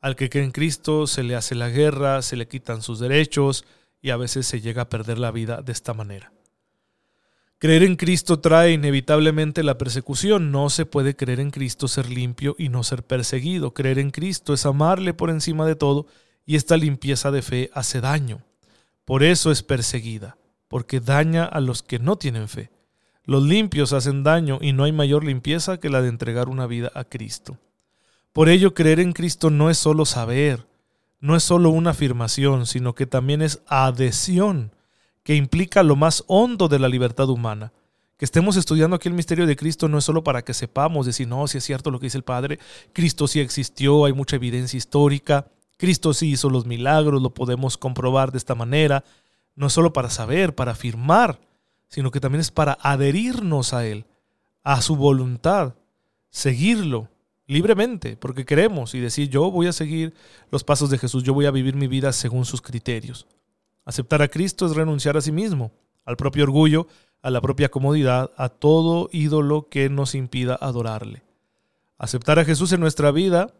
al 0.02 0.16
que 0.16 0.30
cree 0.30 0.44
en 0.44 0.52
Cristo, 0.52 1.08
se 1.08 1.24
le 1.24 1.36
hace 1.36 1.56
la 1.56 1.70
guerra, 1.70 2.22
se 2.22 2.36
le 2.36 2.48
quitan 2.48 2.82
sus 2.82 3.00
derechos 3.00 3.66
y 4.02 4.12
a 4.12 4.18
veces 4.18 4.46
se 4.46 4.62
llega 4.62 4.84
a 4.84 4.90
perder 4.90 5.18
la 5.18 5.32
vida 5.32 5.62
de 5.62 5.72
esta 5.72 5.94
manera. 5.94 6.32
Creer 7.58 7.84
en 7.84 7.96
Cristo 7.96 8.40
trae 8.40 8.74
inevitablemente 8.74 9.64
la 9.64 9.78
persecución. 9.78 10.52
No 10.52 10.70
se 10.70 10.86
puede 10.86 11.16
creer 11.16 11.40
en 11.40 11.52
Cristo 11.52 11.88
ser 11.88 12.10
limpio 12.10 12.56
y 12.58 12.70
no 12.70 12.84
ser 12.84 13.04
perseguido. 13.04 13.74
Creer 13.74 14.00
en 14.00 14.12
Cristo 14.12 14.54
es 14.54 14.66
amarle 14.66 15.14
por 15.14 15.30
encima 15.30 15.66
de 15.66 15.76
todo 15.76 16.06
y 16.46 16.58
esta 16.58 16.76
limpieza 16.76 17.32
de 17.32 17.42
fe 17.42 17.70
hace 17.74 18.02
daño. 18.02 18.42
Por 19.06 19.24
eso 19.24 19.52
es 19.52 19.64
perseguida, 19.64 20.38
porque 20.68 21.00
daña 21.00 21.46
a 21.46 21.62
los 21.62 21.82
que 21.82 21.98
no 21.98 22.18
tienen 22.18 22.50
fe. 22.50 22.72
Los 23.24 23.44
limpios 23.44 23.94
hacen 23.94 24.24
daño 24.24 24.60
y 24.62 24.74
no 24.74 24.84
hay 24.84 24.92
mayor 24.92 25.24
limpieza 25.24 25.80
que 25.80 25.90
la 25.90 26.02
de 26.02 26.10
entregar 26.10 26.50
una 26.50 26.68
vida 26.68 26.92
a 26.94 27.06
Cristo. 27.06 27.58
Por 28.34 28.50
ello 28.50 28.74
creer 28.74 29.00
en 29.00 29.14
Cristo 29.14 29.50
no 29.50 29.70
es 29.70 29.78
solo 29.78 30.06
saber, 30.06 30.68
no 31.20 31.36
es 31.36 31.44
solo 31.44 31.70
una 31.70 31.92
afirmación, 31.92 32.66
sino 32.66 32.94
que 32.94 33.08
también 33.08 33.42
es 33.42 33.62
adhesión 33.68 34.75
que 35.26 35.36
implica 35.36 35.82
lo 35.82 35.96
más 35.96 36.24
hondo 36.28 36.68
de 36.68 36.78
la 36.78 36.88
libertad 36.88 37.28
humana. 37.30 37.74
Que 38.16 38.26
estemos 38.26 38.58
estudiando 38.58 38.96
aquí 38.96 39.10
el 39.10 39.16
misterio 39.16 39.48
de 39.48 39.56
Cristo 39.56 39.90
no 39.90 39.98
es 39.98 40.06
solo 40.06 40.24
para 40.24 40.44
que 40.44 40.54
sepamos 40.54 41.08
decir, 41.08 41.28
no, 41.28 41.48
si 41.48 41.58
es 41.58 41.64
cierto 41.64 41.90
lo 41.90 42.00
que 42.00 42.06
dice 42.06 42.20
el 42.20 42.24
Padre, 42.24 42.60
Cristo 42.94 43.28
sí 43.28 43.40
existió, 43.40 44.06
hay 44.06 44.14
mucha 44.14 44.36
evidencia 44.36 44.78
histórica, 44.78 45.48
Cristo 45.78 46.14
sí 46.14 46.30
hizo 46.30 46.52
los 46.52 46.68
milagros, 46.68 47.24
lo 47.24 47.34
podemos 47.34 47.76
comprobar 47.76 48.32
de 48.32 48.38
esta 48.38 48.54
manera. 48.54 49.04
No 49.56 49.66
es 49.66 49.74
solo 49.74 49.94
para 49.94 50.12
saber, 50.12 50.54
para 50.54 50.74
afirmar, 50.74 51.40
sino 51.88 52.12
que 52.12 52.20
también 52.20 52.42
es 52.42 52.52
para 52.52 52.78
adherirnos 52.82 53.74
a 53.74 53.84
Él, 53.84 54.06
a 54.64 54.80
su 54.84 54.96
voluntad, 54.96 55.74
seguirlo 56.30 57.10
libremente, 57.48 58.16
porque 58.16 58.46
queremos 58.46 58.94
y 58.94 59.00
decir, 59.00 59.28
yo 59.30 59.50
voy 59.50 59.66
a 59.66 59.74
seguir 59.74 60.14
los 60.52 60.64
pasos 60.64 60.92
de 60.92 61.00
Jesús, 61.00 61.24
yo 61.24 61.34
voy 61.34 61.48
a 61.48 61.52
vivir 61.52 61.76
mi 61.76 61.88
vida 61.88 62.14
según 62.14 62.46
sus 62.46 62.62
criterios. 62.62 63.26
Aceptar 63.86 64.24
a 64.24 64.28
Cristo 64.28 64.66
es 64.66 64.76
renunciar 64.76 65.16
a 65.16 65.22
sí 65.22 65.32
mismo, 65.32 65.72
al 66.06 66.18
propio 66.18 66.44
orgullo, 66.44 66.88
a 67.22 67.30
la 67.30 67.40
propia 67.40 67.70
comodidad, 67.70 68.32
a 68.36 68.50
todo 68.50 69.10
ídolo 69.12 69.70
que 69.70 69.90
nos 69.90 70.16
impida 70.16 70.58
adorarle. 70.60 71.24
Aceptar 71.98 72.40
a 72.40 72.46
Jesús 72.46 72.72
en 72.74 72.82
nuestra 72.82 73.12
vida 73.12 73.54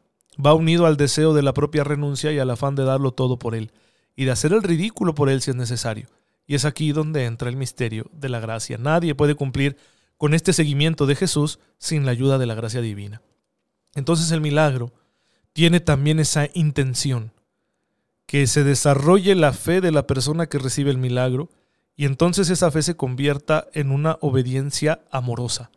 va 0.44 0.54
unido 0.54 0.86
al 0.86 0.98
deseo 0.98 1.34
de 1.34 1.44
la 1.44 1.54
propia 1.54 1.84
renuncia 1.84 2.32
y 2.32 2.40
al 2.40 2.50
afán 2.50 2.76
de 2.76 2.84
darlo 2.84 3.12
todo 3.12 3.40
por 3.40 3.56
Él, 3.56 3.72
y 4.16 4.26
de 4.26 4.32
hacer 4.32 4.52
el 4.52 4.64
ridículo 4.64 5.16
por 5.16 5.30
Él 5.30 5.42
si 5.42 5.52
es 5.52 5.56
necesario. 5.56 6.08
Y 6.48 6.56
es 6.56 6.66
aquí 6.66 6.92
donde 6.92 7.26
entra 7.26 7.50
el 7.50 7.56
misterio 7.56 8.06
de 8.12 8.30
la 8.30 8.40
gracia. 8.40 8.78
Nadie 8.78 9.16
puede 9.16 9.36
cumplir 9.36 9.78
con 10.18 10.34
este 10.34 10.54
seguimiento 10.54 11.06
de 11.06 11.16
Jesús 11.16 11.60
sin 11.78 12.06
la 12.06 12.12
ayuda 12.12 12.38
de 12.38 12.46
la 12.46 12.56
gracia 12.56 12.82
divina. 12.82 13.22
Entonces 13.94 14.32
el 14.32 14.42
milagro 14.42 14.92
tiene 15.54 15.80
también 15.80 16.20
esa 16.20 16.50
intención 16.54 17.32
que 18.26 18.48
se 18.48 18.64
desarrolle 18.64 19.36
la 19.36 19.54
fe 19.54 19.82
de 19.82 19.92
la 19.92 20.08
persona 20.08 20.48
que 20.48 20.60
recibe 20.60 20.92
el 20.92 20.98
milagro 20.98 21.50
y 21.96 22.06
entonces 22.06 22.50
esa 22.50 22.72
fe 22.72 22.82
se 22.82 22.96
convierta 22.96 23.68
en 23.74 23.92
una 23.92 24.18
obediencia 24.22 25.02
amorosa. 25.12 25.72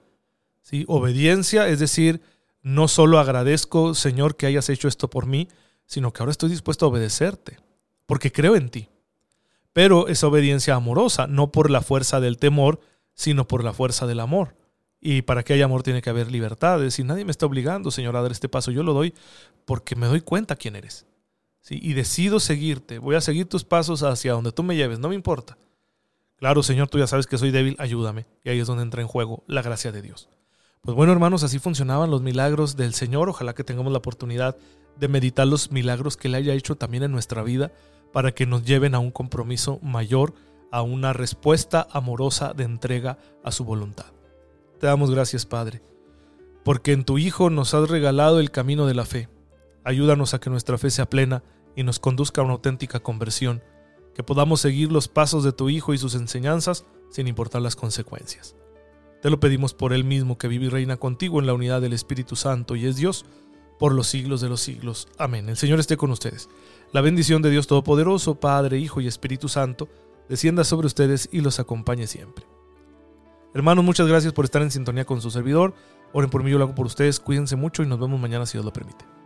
¿Sí? 0.63 0.85
Obediencia, 0.89 1.69
es 1.69 1.79
decir, 1.79 2.21
no 2.63 2.89
solo 2.89 3.19
agradezco, 3.19 3.95
Señor, 3.95 4.37
que 4.37 4.47
hayas 4.47 4.69
hecho 4.69 4.89
esto 4.89 5.09
por 5.09 5.27
mí, 5.27 5.49
sino 5.87 6.13
que 6.13 6.23
ahora 6.23 6.33
estoy 6.33 6.51
dispuesto 6.51 6.85
a 6.85 6.89
obedecerte, 6.89 7.59
porque 8.07 8.33
creo 8.33 8.57
en 8.57 8.69
ti. 8.69 8.89
Pero 9.73 10.09
es 10.09 10.25
obediencia 10.25 10.75
amorosa, 10.75 11.27
no 11.27 11.53
por 11.53 11.71
la 11.71 11.81
fuerza 11.81 12.21
del 12.21 12.39
temor, 12.39 12.81
sino 13.15 13.47
por 13.47 13.65
la 13.65 13.73
fuerza 13.73 14.07
del 14.07 14.21
amor. 14.21 14.57
Y 15.01 15.23
para 15.23 15.45
que 15.45 15.53
haya 15.53 15.65
amor 15.65 15.83
tiene 15.83 16.03
que 16.03 16.11
haber 16.11 16.31
libertades. 16.31 16.99
Y 16.99 17.05
nadie 17.05 17.25
me 17.25 17.31
está 17.31 17.47
obligando, 17.47 17.91
Señor, 17.91 18.17
a 18.17 18.23
dar 18.23 18.33
este 18.33 18.49
paso. 18.49 18.71
Yo 18.71 18.83
lo 18.83 18.93
doy 18.93 19.15
porque 19.65 19.95
me 19.95 20.07
doy 20.07 20.21
cuenta 20.21 20.57
quién 20.57 20.75
eres. 20.75 21.07
Y 21.71 21.93
decido 21.95 22.41
seguirte. 22.41 22.99
Voy 22.99 23.17
a 23.17 23.21
seguir 23.21 23.49
tus 23.49 23.65
pasos 23.65 24.03
hacia 24.03 24.33
donde 24.33 24.53
tú 24.53 24.63
me 24.63 24.77
lleves. 24.77 24.99
No 24.99 25.09
me 25.09 25.15
importa. 25.15 25.59
Claro, 26.37 26.63
Señor, 26.63 26.89
tú 26.89 26.99
ya 26.99 27.07
sabes 27.07 27.27
que 27.27 27.39
soy 27.39 27.51
débil. 27.51 27.77
Ayúdame. 27.79 28.27
Y 28.45 28.51
ahí 28.51 28.61
es 28.61 28.67
donde 28.67 28.85
entra 28.85 29.03
en 29.03 29.09
juego 29.09 29.45
la 29.47 29.63
gracia 29.63 29.93
de 29.93 30.03
Dios. 30.03 30.29
Pues 30.83 30.97
bueno, 30.97 31.13
hermanos, 31.13 31.43
así 31.43 31.59
funcionaban 31.59 32.11
los 32.11 32.23
milagros 32.23 32.77
del 32.77 32.95
Señor. 32.95 33.29
Ojalá 33.29 33.55
que 33.55 33.65
tengamos 33.65 33.93
la 33.93 33.99
oportunidad 33.99 34.57
de 34.99 35.09
meditar 35.09 35.47
los 35.47 35.71
milagros 35.71 36.17
que 36.17 36.29
Él 36.29 36.35
haya 36.35 36.55
hecho 36.55 36.77
también 36.77 37.03
en 37.03 37.13
nuestra 37.13 37.43
vida 37.43 37.73
para 38.13 38.33
que 38.33 38.47
nos 38.47 38.65
lleven 38.65 38.95
a 38.95 38.99
un 38.99 39.11
compromiso 39.11 39.79
mayor, 39.83 40.35
a 40.71 40.83
una 40.83 41.13
respuesta 41.13 41.87
amorosa 41.91 42.55
de 42.55 42.65
entrega 42.65 43.19
a 43.45 43.53
su 43.53 43.65
voluntad. 43.65 44.07
Te 44.81 44.87
damos 44.87 45.11
gracias, 45.11 45.45
Padre, 45.45 45.83
porque 46.65 46.93
en 46.93 47.05
tu 47.05 47.19
Hijo 47.19 47.51
nos 47.51 47.75
has 47.75 47.89
regalado 47.89 48.41
el 48.41 48.51
camino 48.51 48.87
de 48.87 48.95
la 48.95 49.05
fe. 49.05 49.29
Ayúdanos 49.85 50.35
a 50.35 50.41
que 50.41 50.51
nuestra 50.51 50.79
fe 50.79 50.91
sea 50.91 51.09
plena 51.09 51.43
y 51.79 51.85
nos 51.85 52.01
conduzca 52.01 52.41
a 52.41 52.45
una 52.45 52.55
auténtica 52.55 52.99
conversión, 52.99 53.63
que 54.13 54.25
podamos 54.25 54.61
seguir 54.61 54.91
los 54.91 55.07
pasos 55.07 55.45
de 55.45 55.53
tu 55.53 55.71
Hijo 55.71 55.95
y 55.95 55.99
sus 55.99 56.17
enseñanzas 56.17 56.85
sin 57.09 57.29
importar 57.29 57.63
las 57.63 57.77
consecuencias. 57.77 58.57
Te 59.23 59.31
lo 59.31 59.39
pedimos 59.39 59.75
por 59.75 59.93
Él 59.93 60.03
mismo 60.03 60.39
que 60.39 60.49
vive 60.49 60.67
y 60.67 60.71
reina 60.71 60.97
contigo 60.97 61.39
en 61.39 61.47
la 61.47 61.55
unidad 61.55 61.81
del 61.81 61.93
Espíritu 61.93 62.35
Santo 62.35 62.75
y 62.75 62.85
es 62.85 62.97
Dios 62.97 63.27
por 63.79 63.95
los 63.95 64.09
siglos 64.09 64.41
de 64.41 64.49
los 64.49 64.61
siglos. 64.61 65.07
Amén. 65.19 65.49
El 65.49 65.57
Señor 65.57 65.79
esté 65.79 65.97
con 65.97 66.11
ustedes. 66.11 66.49
La 66.91 67.01
bendición 67.01 67.43
de 67.43 67.51
Dios 67.51 67.69
Todopoderoso, 67.69 68.41
Padre, 68.41 68.81
Hijo 68.81 69.01
y 69.01 69.07
Espíritu 69.07 69.49
Santo, 69.49 69.89
descienda 70.29 70.65
sobre 70.65 70.89
ustedes 70.89 71.29
y 71.31 71.43
los 71.43 71.61
acompañe 71.61 72.09
siempre. 72.09 72.45
Hermanos, 73.55 73.85
muchas 73.85 74.09
gracias 74.09 74.33
por 74.33 74.47
estar 74.47 74.63
en 74.63 74.73
sintonía 74.73 75.05
con 75.05 75.21
su 75.21 75.31
servidor. 75.31 75.75
Oren 76.13 76.29
por 76.29 76.43
mí, 76.43 76.51
yo 76.51 76.59
lo 76.59 76.65
hago 76.65 76.75
por 76.75 76.87
ustedes. 76.87 77.21
Cuídense 77.21 77.55
mucho 77.55 77.85
y 77.85 77.87
nos 77.87 78.01
vemos 78.01 78.19
mañana 78.19 78.47
si 78.47 78.55
Dios 78.55 78.65
lo 78.65 78.73
permite. 78.73 79.18